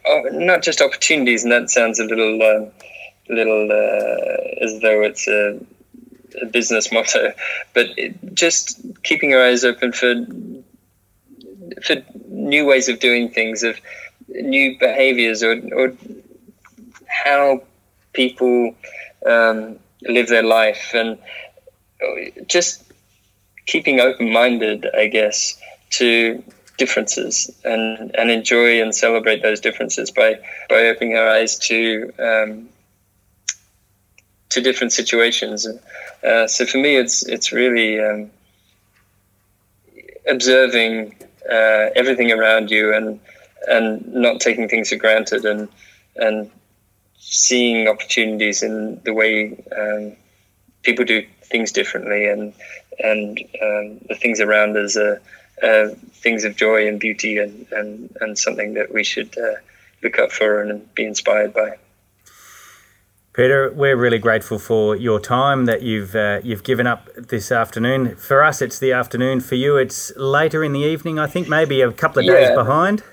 oh, 0.06 0.22
not 0.32 0.62
just 0.62 0.80
opportunities, 0.80 1.44
and 1.44 1.52
that 1.52 1.70
sounds 1.70 1.98
a 1.98 2.04
little 2.04 2.42
um, 2.42 2.70
little 3.28 3.70
uh, 3.70 4.64
as 4.64 4.80
though 4.80 5.02
it's 5.02 5.26
a, 5.28 5.58
a 6.40 6.46
business 6.46 6.92
motto, 6.92 7.32
but 7.72 7.86
just 8.34 8.80
keeping 9.02 9.30
your 9.30 9.44
eyes 9.44 9.64
open 9.64 9.92
for 9.92 10.14
for 11.82 11.96
new 12.28 12.66
ways 12.66 12.88
of 12.88 13.00
doing 13.00 13.30
things, 13.30 13.62
of 13.62 13.80
new 14.28 14.78
behaviors, 14.78 15.42
or, 15.42 15.60
or 15.74 15.92
how 17.06 17.62
people 18.12 18.74
um, 19.26 19.78
live 20.02 20.28
their 20.28 20.42
life, 20.42 20.92
and 20.94 21.18
just 22.46 22.84
keeping 23.66 24.00
open 24.00 24.32
minded, 24.32 24.86
I 24.94 25.06
guess, 25.06 25.58
to 25.90 26.42
differences 26.76 27.50
and, 27.64 28.14
and 28.16 28.30
enjoy 28.30 28.82
and 28.82 28.94
celebrate 28.94 29.42
those 29.42 29.60
differences 29.60 30.10
by, 30.10 30.38
by 30.68 30.86
opening 30.86 31.16
our 31.16 31.28
eyes 31.28 31.58
to 31.58 32.12
um, 32.18 32.68
to 34.54 34.60
different 34.60 34.92
situations. 34.92 35.66
Uh, 36.22 36.46
so 36.46 36.64
for 36.64 36.78
me, 36.78 36.96
it's 36.96 37.26
it's 37.26 37.52
really 37.52 38.00
um, 38.00 38.30
observing 40.28 41.14
uh, 41.50 41.90
everything 41.96 42.30
around 42.32 42.70
you 42.70 42.94
and 42.94 43.20
and 43.66 44.06
not 44.14 44.40
taking 44.40 44.68
things 44.68 44.90
for 44.90 44.96
granted 44.96 45.44
and 45.44 45.68
and 46.16 46.50
seeing 47.18 47.88
opportunities 47.88 48.62
in 48.62 49.00
the 49.04 49.12
way 49.12 49.34
um, 49.76 50.12
people 50.82 51.04
do 51.04 51.26
things 51.42 51.72
differently 51.72 52.26
and 52.26 52.52
and 53.00 53.38
um, 53.60 53.98
the 54.08 54.16
things 54.22 54.40
around 54.40 54.76
us 54.76 54.96
are, 54.96 55.20
things 56.24 56.44
of 56.44 56.56
joy 56.56 56.88
and 56.88 56.98
beauty 57.00 57.38
and, 57.38 57.66
and, 57.70 58.16
and 58.20 58.38
something 58.38 58.74
that 58.74 58.92
we 58.92 59.04
should 59.04 59.36
uh, 59.38 59.54
look 60.02 60.18
up 60.18 60.30
for 60.30 60.62
and 60.62 60.94
be 60.94 61.04
inspired 61.04 61.52
by. 61.52 61.76
Peter, 63.34 63.72
we're 63.72 63.96
really 63.96 64.20
grateful 64.20 64.60
for 64.60 64.94
your 64.94 65.18
time 65.18 65.64
that 65.64 65.82
you've 65.82 66.14
uh, 66.14 66.38
you've 66.44 66.62
given 66.62 66.86
up 66.86 67.08
this 67.16 67.50
afternoon. 67.50 68.14
For 68.14 68.44
us, 68.44 68.62
it's 68.62 68.78
the 68.78 68.92
afternoon. 68.92 69.40
For 69.40 69.56
you, 69.56 69.76
it's 69.76 70.16
later 70.16 70.62
in 70.62 70.72
the 70.72 70.78
evening. 70.78 71.18
I 71.18 71.26
think 71.26 71.48
maybe 71.48 71.80
a 71.80 71.90
couple 71.90 72.20
of 72.20 72.26
days 72.26 72.54
behind. 72.54 73.02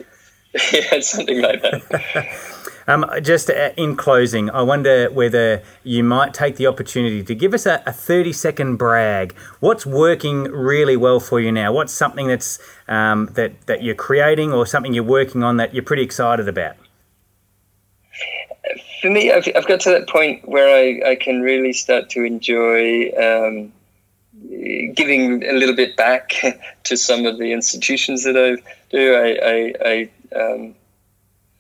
Yeah, 0.74 1.00
something 1.00 1.42
like 1.42 1.62
that. 1.62 2.28
um, 2.88 3.06
just 3.22 3.50
uh, 3.50 3.70
in 3.78 3.96
closing, 3.96 4.50
I 4.50 4.64
wonder 4.64 5.10
whether 5.10 5.64
you 5.86 6.04
might 6.04 6.34
take 6.34 6.58
the 6.58 6.68
opportunity 6.68 7.24
to 7.24 7.34
give 7.34 7.54
us 7.54 7.66
a, 7.66 7.82
a, 7.86 7.94
30 7.94 8.34
second 8.34 8.76
brag. 8.76 9.34
What's 9.62 9.86
working 9.86 10.44
really 10.44 10.98
well 10.98 11.22
for 11.22 11.40
you 11.40 11.54
now? 11.54 11.72
What's 11.72 11.94
something 11.94 12.28
that's 12.28 12.60
um, 12.90 13.28
that, 13.36 13.66
that 13.68 13.82
you're 13.82 13.96
creating 13.96 14.52
or 14.52 14.66
something 14.66 14.94
you're 14.94 15.06
working 15.06 15.42
on 15.42 15.56
that 15.56 15.74
you're 15.74 15.86
pretty 15.86 16.04
excited 16.04 16.50
about? 16.50 16.76
For 19.02 19.10
me, 19.10 19.32
I've, 19.32 19.48
I've 19.56 19.68
got 19.68 19.80
to 19.82 19.90
that 19.90 20.08
point 20.08 20.48
where 20.48 20.70
I, 20.70 21.12
I 21.12 21.16
can 21.16 21.42
really 21.42 21.74
start 21.74 22.10
to 22.12 22.24
enjoy 22.24 23.10
um, 23.12 23.74
giving 24.94 25.44
a 25.44 25.54
little 25.54 25.76
bit 25.76 25.98
back 25.98 26.34
to 26.84 26.96
some 26.96 27.26
of 27.26 27.38
the 27.38 27.52
institutions 27.52 28.24
that 28.24 28.38
I 28.38 28.62
do. 28.90 29.16
I, 29.16 29.30
I, 29.44 30.10
I 30.34 30.40
um, 30.40 30.76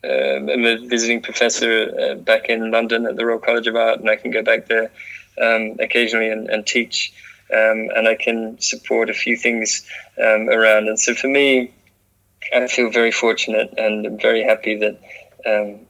um, 0.03 0.49
I'm 0.49 0.65
a 0.65 0.87
visiting 0.87 1.21
professor 1.21 1.91
uh, 1.99 2.15
back 2.15 2.49
in 2.49 2.71
London 2.71 3.05
at 3.05 3.15
the 3.15 3.25
Royal 3.25 3.39
College 3.39 3.67
of 3.67 3.75
Art, 3.75 3.99
and 3.99 4.09
I 4.09 4.15
can 4.15 4.31
go 4.31 4.41
back 4.41 4.67
there 4.67 4.91
um, 5.41 5.77
occasionally 5.79 6.29
and, 6.29 6.49
and 6.49 6.65
teach. 6.65 7.13
Um, 7.51 7.89
and 7.95 8.07
I 8.07 8.15
can 8.15 8.59
support 8.61 9.09
a 9.09 9.13
few 9.13 9.35
things 9.35 9.85
um, 10.17 10.47
around. 10.47 10.87
And 10.87 10.97
so 10.97 11.13
for 11.13 11.27
me, 11.27 11.73
I 12.53 12.67
feel 12.67 12.89
very 12.89 13.11
fortunate 13.11 13.73
and 13.77 14.05
I'm 14.05 14.17
very 14.17 14.41
happy 14.41 14.75
that 14.77 14.99
um, 15.45 15.85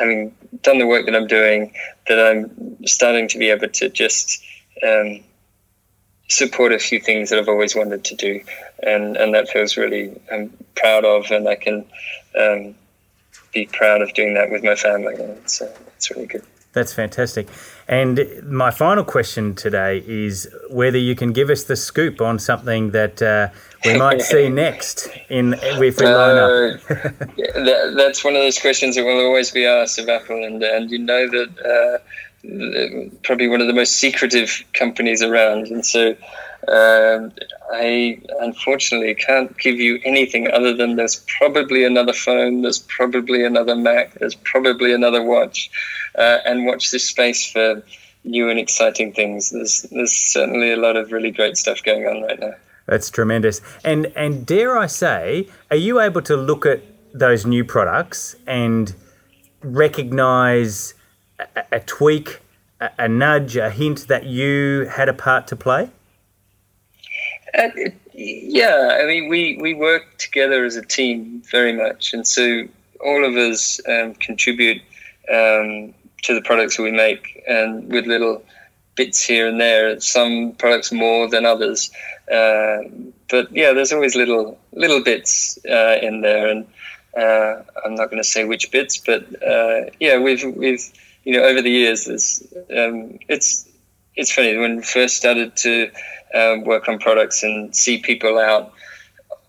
having 0.00 0.34
done 0.62 0.78
the 0.78 0.86
work 0.86 1.06
that 1.06 1.14
I'm 1.14 1.26
doing, 1.26 1.72
that 2.08 2.18
I'm 2.18 2.84
starting 2.86 3.28
to 3.28 3.38
be 3.38 3.50
able 3.50 3.68
to 3.68 3.88
just 3.88 4.42
um, 4.86 5.20
support 6.28 6.72
a 6.72 6.78
few 6.78 7.00
things 7.00 7.30
that 7.30 7.38
I've 7.38 7.48
always 7.48 7.76
wanted 7.76 8.04
to 8.04 8.16
do, 8.16 8.40
and 8.82 9.16
and 9.16 9.34
that 9.34 9.48
feels 9.48 9.76
really 9.76 10.20
I'm 10.32 10.42
um, 10.42 10.52
proud 10.74 11.04
of, 11.04 11.30
and 11.30 11.48
I 11.48 11.56
can 11.56 11.84
um, 12.38 12.74
be 13.52 13.66
proud 13.66 14.02
of 14.02 14.12
doing 14.14 14.34
that 14.34 14.50
with 14.50 14.64
my 14.64 14.74
family, 14.74 15.14
and 15.14 15.32
uh, 15.32 15.66
it's 15.96 16.10
really 16.10 16.26
good. 16.26 16.44
That's 16.72 16.92
fantastic. 16.92 17.48
And 17.88 18.28
my 18.44 18.70
final 18.70 19.02
question 19.02 19.56
today 19.56 20.04
is 20.06 20.48
whether 20.70 20.98
you 20.98 21.16
can 21.16 21.32
give 21.32 21.50
us 21.50 21.64
the 21.64 21.74
scoop 21.74 22.20
on 22.20 22.38
something 22.38 22.92
that 22.92 23.20
uh, 23.20 23.48
we 23.84 23.98
might 23.98 24.22
see 24.22 24.48
next 24.66 25.08
in 25.28 25.50
with 25.78 25.98
we 25.98 26.06
uh, 26.06 26.10
that, 26.88 27.94
that's 27.96 28.24
one 28.24 28.36
of 28.36 28.42
those 28.42 28.60
questions 28.60 28.94
that 28.94 29.04
will 29.04 29.18
always 29.20 29.50
be 29.50 29.66
asked 29.66 29.98
of 29.98 30.08
Apple, 30.08 30.44
and 30.44 30.62
and 30.62 30.92
you 30.92 30.98
know 30.98 31.28
that 31.28 31.50
uh, 31.66 33.16
probably 33.24 33.48
one 33.48 33.60
of 33.60 33.66
the 33.66 33.72
most 33.72 33.96
secretive 33.96 34.62
companies 34.72 35.22
around, 35.22 35.68
and 35.68 35.84
so. 35.84 36.16
Um, 36.68 37.32
I 37.72 38.20
unfortunately 38.40 39.14
can't 39.14 39.56
give 39.56 39.80
you 39.80 39.98
anything 40.04 40.50
other 40.50 40.74
than 40.74 40.96
there's 40.96 41.24
probably 41.38 41.84
another 41.84 42.12
phone, 42.12 42.60
there's 42.60 42.80
probably 42.80 43.46
another 43.46 43.74
Mac, 43.74 44.12
there's 44.18 44.34
probably 44.34 44.92
another 44.92 45.22
watch 45.22 45.70
uh, 46.16 46.38
and 46.44 46.66
watch 46.66 46.90
this 46.90 47.06
space 47.06 47.50
for 47.50 47.82
new 48.24 48.48
and 48.48 48.58
exciting 48.58 49.12
things. 49.12 49.50
There's 49.50 49.82
there's 49.90 50.14
certainly 50.14 50.72
a 50.72 50.76
lot 50.76 50.96
of 50.96 51.12
really 51.12 51.30
great 51.30 51.56
stuff 51.56 51.82
going 51.82 52.06
on 52.06 52.22
right 52.22 52.38
now. 52.38 52.54
That's 52.86 53.10
tremendous. 53.10 53.60
And 53.84 54.06
and 54.16 54.44
dare 54.46 54.76
I 54.76 54.86
say, 54.86 55.48
are 55.70 55.76
you 55.76 56.00
able 56.00 56.22
to 56.22 56.36
look 56.36 56.66
at 56.66 56.82
those 57.12 57.46
new 57.46 57.64
products 57.64 58.36
and 58.46 58.94
recognize 59.62 60.94
a, 61.38 61.64
a 61.72 61.80
tweak, 61.80 62.40
a, 62.80 62.90
a, 62.98 63.08
nudge, 63.08 63.56
a 63.56 63.70
hint 63.70 64.08
that 64.08 64.26
you 64.26 64.86
had 64.90 65.08
a 65.08 65.12
part 65.12 65.46
to 65.48 65.56
play? 65.56 65.90
Uh, 67.56 67.68
yeah, 68.14 68.98
I 69.00 69.06
mean, 69.06 69.28
we, 69.28 69.58
we 69.60 69.74
work 69.74 70.18
together 70.18 70.64
as 70.64 70.76
a 70.76 70.82
team 70.82 71.42
very 71.50 71.72
much, 71.72 72.12
and 72.12 72.26
so 72.26 72.68
all 73.04 73.24
of 73.24 73.34
us 73.34 73.80
um, 73.88 74.14
contribute 74.14 74.82
um, 75.32 75.94
to 76.22 76.34
the 76.34 76.42
products 76.42 76.78
we 76.78 76.90
make, 76.90 77.42
and 77.46 77.90
with 77.90 78.06
little 78.06 78.42
bits 78.94 79.22
here 79.22 79.48
and 79.48 79.60
there. 79.60 79.98
Some 80.00 80.52
products 80.52 80.92
more 80.92 81.28
than 81.28 81.46
others, 81.46 81.90
uh, 82.30 82.78
but 83.28 83.50
yeah, 83.52 83.72
there's 83.72 83.92
always 83.92 84.14
little 84.16 84.58
little 84.72 85.02
bits 85.02 85.58
uh, 85.68 85.98
in 86.02 86.20
there, 86.20 86.48
and 86.48 86.66
uh, 87.16 87.62
I'm 87.84 87.94
not 87.94 88.10
going 88.10 88.22
to 88.22 88.28
say 88.28 88.44
which 88.44 88.70
bits, 88.70 88.98
but 88.98 89.22
uh, 89.42 89.90
yeah, 89.98 90.18
we've 90.18 90.44
we've 90.56 90.84
you 91.24 91.36
know 91.36 91.44
over 91.44 91.62
the 91.62 91.70
years, 91.70 92.04
there's 92.06 92.42
um, 92.76 93.18
it's 93.28 93.68
it's 94.16 94.32
funny 94.32 94.56
when 94.56 94.76
we 94.76 94.82
first 94.82 95.16
started 95.16 95.56
to 95.56 95.90
um, 96.34 96.64
work 96.64 96.88
on 96.88 96.98
products 96.98 97.42
and 97.42 97.74
see 97.74 97.98
people 97.98 98.38
out 98.38 98.72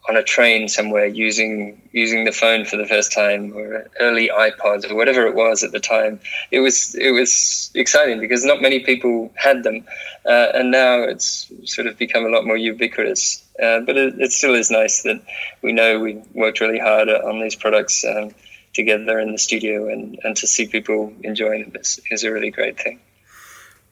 on 0.10 0.18
a 0.18 0.24
train 0.24 0.68
somewhere 0.68 1.06
using 1.06 1.80
using 1.92 2.24
the 2.24 2.32
phone 2.32 2.66
for 2.66 2.78
the 2.78 2.86
first 2.86 3.12
time 3.12 3.54
or 3.56 3.90
early 4.00 4.30
iPods 4.30 4.90
or 4.90 4.96
whatever 4.96 5.28
it 5.28 5.36
was 5.36 5.64
at 5.64 5.72
the 5.72 5.80
time. 5.80 6.20
It 6.50 6.60
was 6.60 6.96
it 6.96 7.12
was 7.12 7.70
exciting 7.76 8.20
because 8.20 8.44
not 8.44 8.62
many 8.62 8.80
people 8.80 9.32
had 9.36 9.64
them, 9.64 9.86
uh, 10.26 10.48
and 10.56 10.72
now 10.72 11.04
it's 11.04 11.52
sort 11.66 11.88
of 11.88 11.98
become 11.98 12.26
a 12.26 12.30
lot 12.30 12.46
more 12.46 12.58
ubiquitous. 12.58 13.44
Uh, 13.62 13.82
but 13.82 13.96
it, 13.96 14.20
it, 14.20 14.32
still 14.32 14.56
is 14.56 14.72
nice 14.72 15.04
that 15.04 15.22
we 15.62 15.72
know 15.72 16.00
we 16.00 16.20
worked 16.34 16.62
really 16.62 16.80
hard 16.80 17.10
on 17.10 17.40
these 17.40 17.56
products 17.56 18.04
um, 18.04 18.32
together 18.74 19.20
in 19.20 19.32
the 19.32 19.38
studio, 19.38 19.88
and, 19.88 20.18
and 20.24 20.36
to 20.38 20.48
see 20.48 20.66
people 20.66 21.14
enjoying 21.24 21.66
them 21.66 21.76
is, 21.80 22.00
is 22.10 22.24
a 22.24 22.32
really 22.32 22.50
great 22.50 22.80
thing. 22.80 23.00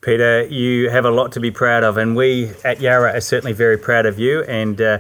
Peter, 0.02 0.44
you 0.46 0.90
have 0.90 1.06
a 1.06 1.12
lot 1.12 1.34
to 1.34 1.40
be 1.40 1.52
proud 1.52 1.84
of, 1.84 1.98
and 1.98 2.16
we 2.16 2.52
at 2.64 2.80
Yarra 2.80 3.12
are 3.12 3.22
certainly 3.22 3.54
very 3.54 3.78
proud 3.78 4.06
of 4.06 4.18
you. 4.18 4.44
And 4.44 4.82
uh, 4.82 5.00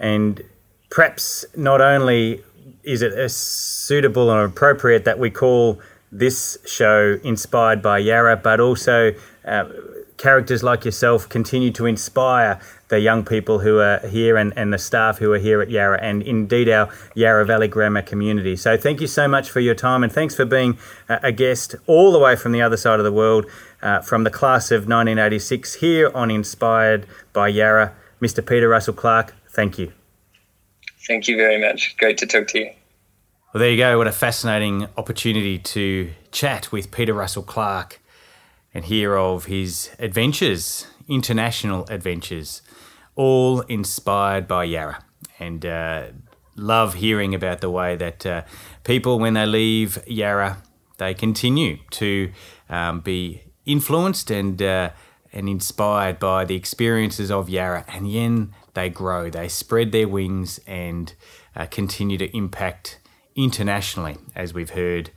and 0.00 0.42
perhaps 0.90 1.44
not 1.54 1.80
only 1.80 2.42
is 2.82 3.02
it 3.02 3.30
suitable 3.30 4.30
and 4.32 4.40
appropriate 4.40 5.04
that 5.04 5.18
we 5.18 5.30
call 5.30 5.78
this 6.10 6.58
show 6.66 7.20
inspired 7.22 7.82
by 7.82 7.98
Yarra, 7.98 8.36
but 8.36 8.58
also 8.58 9.14
uh, 9.44 9.64
characters 10.16 10.62
like 10.62 10.84
yourself 10.84 11.28
continue 11.28 11.70
to 11.70 11.86
inspire 11.86 12.58
the 12.88 12.98
young 12.98 13.24
people 13.24 13.60
who 13.60 13.78
are 13.78 14.00
here 14.08 14.36
and, 14.36 14.52
and 14.56 14.72
the 14.72 14.78
staff 14.78 15.18
who 15.18 15.32
are 15.32 15.38
here 15.38 15.62
at 15.62 15.70
Yarra 15.70 15.98
and 16.02 16.22
indeed 16.22 16.68
our 16.68 16.92
Yarra 17.14 17.46
Valley 17.46 17.68
Grammar 17.68 18.02
community. 18.02 18.56
So 18.56 18.76
thank 18.76 19.00
you 19.00 19.06
so 19.06 19.28
much 19.28 19.48
for 19.48 19.60
your 19.60 19.74
time 19.74 20.02
and 20.02 20.12
thanks 20.12 20.34
for 20.34 20.44
being 20.44 20.78
a 21.08 21.30
guest 21.30 21.76
all 21.86 22.10
the 22.10 22.18
way 22.18 22.34
from 22.34 22.52
the 22.52 22.60
other 22.60 22.76
side 22.76 22.98
of 22.98 23.04
the 23.04 23.12
world 23.12 23.46
uh, 23.82 24.00
from 24.00 24.24
the 24.24 24.30
class 24.30 24.70
of 24.70 24.80
1986 24.82 25.74
here 25.76 26.10
on 26.14 26.30
Inspired 26.30 27.06
by 27.32 27.48
Yarra. 27.48 27.94
Mr. 28.20 28.46
Peter 28.46 28.68
Russell 28.68 28.92
Clarke, 28.92 29.34
thank 29.50 29.78
you. 29.78 29.92
Thank 31.06 31.28
you 31.28 31.36
very 31.36 31.60
much. 31.60 31.96
Great 31.96 32.18
to 32.18 32.26
talk 32.26 32.46
to 32.48 32.58
you. 32.58 32.70
Well, 33.52 33.60
there 33.60 33.70
you 33.70 33.76
go. 33.76 33.98
What 33.98 34.06
a 34.06 34.12
fascinating 34.12 34.86
opportunity 34.96 35.58
to 35.58 36.10
chat 36.30 36.70
with 36.70 36.90
Peter 36.90 37.12
Russell 37.12 37.42
Clarke 37.42 38.00
and 38.72 38.84
hear 38.84 39.16
of 39.16 39.46
his 39.46 39.90
adventures, 39.98 40.86
international 41.08 41.84
adventures, 41.88 42.62
all 43.16 43.62
inspired 43.62 44.46
by 44.46 44.64
Yarra. 44.64 45.04
And 45.40 45.66
uh, 45.66 46.06
love 46.54 46.94
hearing 46.94 47.34
about 47.34 47.60
the 47.60 47.70
way 47.70 47.96
that 47.96 48.24
uh, 48.24 48.42
people, 48.84 49.18
when 49.18 49.34
they 49.34 49.46
leave 49.46 49.98
Yarra, 50.06 50.62
they 50.98 51.14
continue 51.14 51.78
to 51.92 52.30
um, 52.68 53.00
be 53.00 53.42
influenced 53.66 54.30
and 54.30 54.62
uh, 54.62 54.90
and 55.32 55.48
inspired 55.48 56.18
by 56.18 56.44
the 56.44 56.56
experiences 56.56 57.30
of 57.30 57.48
Yarra, 57.48 57.84
and 57.88 58.12
then 58.12 58.52
they 58.74 58.88
grow, 58.88 59.30
they 59.30 59.48
spread 59.48 59.92
their 59.92 60.08
wings, 60.08 60.60
and 60.66 61.14
uh, 61.56 61.66
continue 61.66 62.18
to 62.18 62.34
impact 62.36 62.98
internationally, 63.34 64.16
as 64.34 64.54
we've 64.54 64.70
heard 64.70 65.10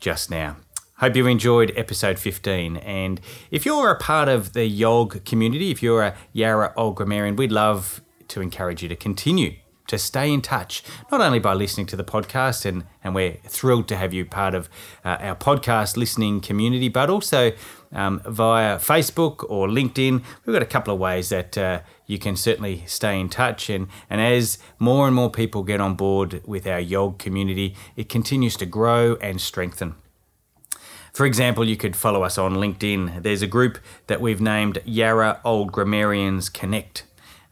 just 0.00 0.30
now. 0.30 0.56
Hope 0.98 1.14
you've 1.14 1.26
enjoyed 1.26 1.72
episode 1.76 2.18
15. 2.18 2.78
And 2.78 3.20
if 3.50 3.66
you're 3.66 3.90
a 3.90 3.98
part 3.98 4.28
of 4.28 4.54
the 4.54 4.66
YOG 4.66 5.24
community, 5.26 5.70
if 5.70 5.82
you're 5.82 6.02
a 6.02 6.14
Yarra 6.32 6.72
Old 6.76 6.96
Grammarian, 6.96 7.36
we'd 7.36 7.52
love 7.52 8.00
to 8.28 8.40
encourage 8.40 8.82
you 8.82 8.88
to 8.88 8.96
continue 8.96 9.56
to 9.88 9.98
stay 9.98 10.32
in 10.32 10.42
touch, 10.42 10.82
not 11.10 11.20
only 11.20 11.38
by 11.38 11.54
listening 11.54 11.86
to 11.86 11.96
the 11.96 12.04
podcast, 12.04 12.64
and, 12.64 12.84
and 13.04 13.14
we're 13.14 13.36
thrilled 13.44 13.88
to 13.88 13.96
have 13.96 14.12
you 14.12 14.24
part 14.24 14.54
of 14.54 14.68
uh, 15.04 15.16
our 15.20 15.36
podcast 15.36 15.96
listening 15.96 16.40
community, 16.40 16.88
but 16.88 17.08
also 17.08 17.52
um, 17.92 18.20
via 18.26 18.78
Facebook 18.78 19.44
or 19.48 19.68
LinkedIn. 19.68 20.22
We've 20.44 20.54
got 20.54 20.62
a 20.62 20.66
couple 20.66 20.92
of 20.92 21.00
ways 21.00 21.28
that 21.28 21.56
uh, 21.56 21.80
you 22.06 22.18
can 22.18 22.36
certainly 22.36 22.84
stay 22.86 23.18
in 23.18 23.28
touch. 23.28 23.68
And, 23.68 23.88
and 24.08 24.20
as 24.20 24.58
more 24.78 25.06
and 25.06 25.14
more 25.14 25.30
people 25.30 25.62
get 25.62 25.80
on 25.80 25.94
board 25.94 26.40
with 26.46 26.66
our 26.66 26.80
YOG 26.80 27.18
community, 27.18 27.74
it 27.96 28.08
continues 28.08 28.56
to 28.56 28.66
grow 28.66 29.16
and 29.16 29.40
strengthen. 29.40 29.94
For 31.12 31.24
example, 31.24 31.64
you 31.64 31.76
could 31.76 31.96
follow 31.96 32.22
us 32.22 32.36
on 32.36 32.56
LinkedIn. 32.56 33.22
There's 33.22 33.40
a 33.40 33.46
group 33.46 33.78
that 34.06 34.20
we've 34.20 34.40
named 34.40 34.82
Yarra 34.84 35.40
Old 35.44 35.72
Grammarians 35.72 36.52
Connect 36.52 37.04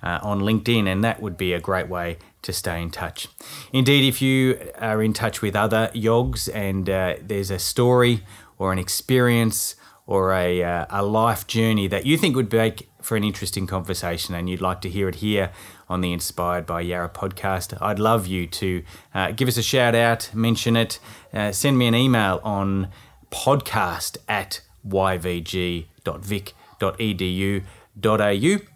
uh, 0.03 0.19
on 0.23 0.41
LinkedIn, 0.41 0.87
and 0.87 1.03
that 1.03 1.23
would 1.23 1.39
be 1.39 1.55
a 1.55 1.61
great 1.61 1.89
way 1.89 2.19
to 2.43 2.53
stay 2.53 2.83
in 2.83 2.91
touch. 2.91 3.27
Indeed, 3.73 4.07
if 4.07 4.21
you 4.21 4.59
are 4.79 5.03
in 5.03 5.15
touch 5.15 5.41
with 5.41 5.57
other 5.57 5.91
yogs 5.95 6.55
and 6.55 6.91
uh, 6.91 7.15
there's 7.23 7.51
a 7.51 7.59
story 7.59 8.23
or 8.59 8.71
an 8.71 8.79
experience 8.79 9.77
or 10.07 10.33
a, 10.33 10.63
uh, 10.63 10.87
a 10.91 11.03
life 11.03 11.47
journey 11.47 11.87
that 11.89 12.05
you 12.05 12.19
think 12.19 12.37
would 12.37 12.53
make 12.53 12.89
for 13.01 13.17
an 13.17 13.25
interesting 13.25 13.67
conversation 13.67 14.35
and 14.35 14.49
you'd 14.51 14.61
like 14.61 14.81
to 14.81 14.89
hear 14.89 15.09
it 15.09 15.17
here 15.17 15.51
on 15.89 16.01
the 16.01 16.13
Inspired 16.13 16.67
by 16.67 16.81
Yarra 16.81 17.09
podcast, 17.09 17.77
I'd 17.81 17.99
love 17.99 18.27
you 18.27 18.47
to 18.47 18.83
uh, 19.15 19.33
give 19.33 19.49
us 19.49 19.57
a 19.57 19.63
shout 19.63 19.95
out, 19.95 20.31
mention 20.35 20.77
it, 20.77 20.99
uh, 21.33 21.53
send 21.53 21.79
me 21.79 21.87
an 21.87 21.95
email 21.95 22.41
on 22.43 22.89
podcast 23.31 24.19
at 24.29 24.61
yvg.vic.edu.au 24.87 25.85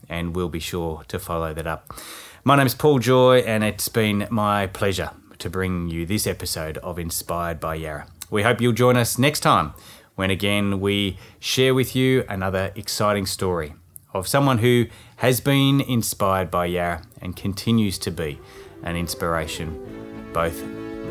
and 0.08 0.34
we'll 0.34 0.48
be 0.48 0.60
sure 0.60 1.02
to 1.08 1.18
follow 1.18 1.52
that 1.52 1.66
up. 1.66 1.92
My 2.44 2.56
name 2.56 2.66
is 2.66 2.74
Paul 2.74 2.98
Joy, 2.98 3.40
and 3.40 3.62
it's 3.62 3.88
been 3.88 4.26
my 4.30 4.68
pleasure 4.68 5.10
to 5.38 5.50
bring 5.50 5.88
you 5.88 6.06
this 6.06 6.26
episode 6.26 6.78
of 6.78 6.98
Inspired 6.98 7.60
by 7.60 7.74
Yarra. 7.74 8.06
We 8.30 8.42
hope 8.42 8.60
you'll 8.60 8.72
join 8.72 8.96
us 8.96 9.18
next 9.18 9.40
time 9.40 9.74
when 10.18 10.30
again 10.32 10.80
we 10.80 11.16
share 11.38 11.72
with 11.72 11.94
you 11.94 12.24
another 12.28 12.72
exciting 12.74 13.24
story 13.24 13.72
of 14.12 14.26
someone 14.26 14.58
who 14.58 14.84
has 15.18 15.40
been 15.40 15.80
inspired 15.80 16.50
by 16.50 16.66
Yarra 16.66 17.02
and 17.22 17.36
continues 17.36 17.98
to 17.98 18.10
be 18.10 18.36
an 18.82 18.96
inspiration 18.96 20.28
both 20.32 20.60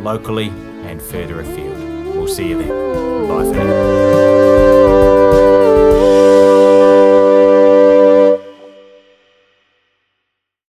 locally 0.01 0.49
and 0.83 1.01
further 1.01 1.39
afield. 1.39 1.77
We'll 2.17 2.27
see 2.27 2.49
you 2.49 2.61
then. 2.61 4.06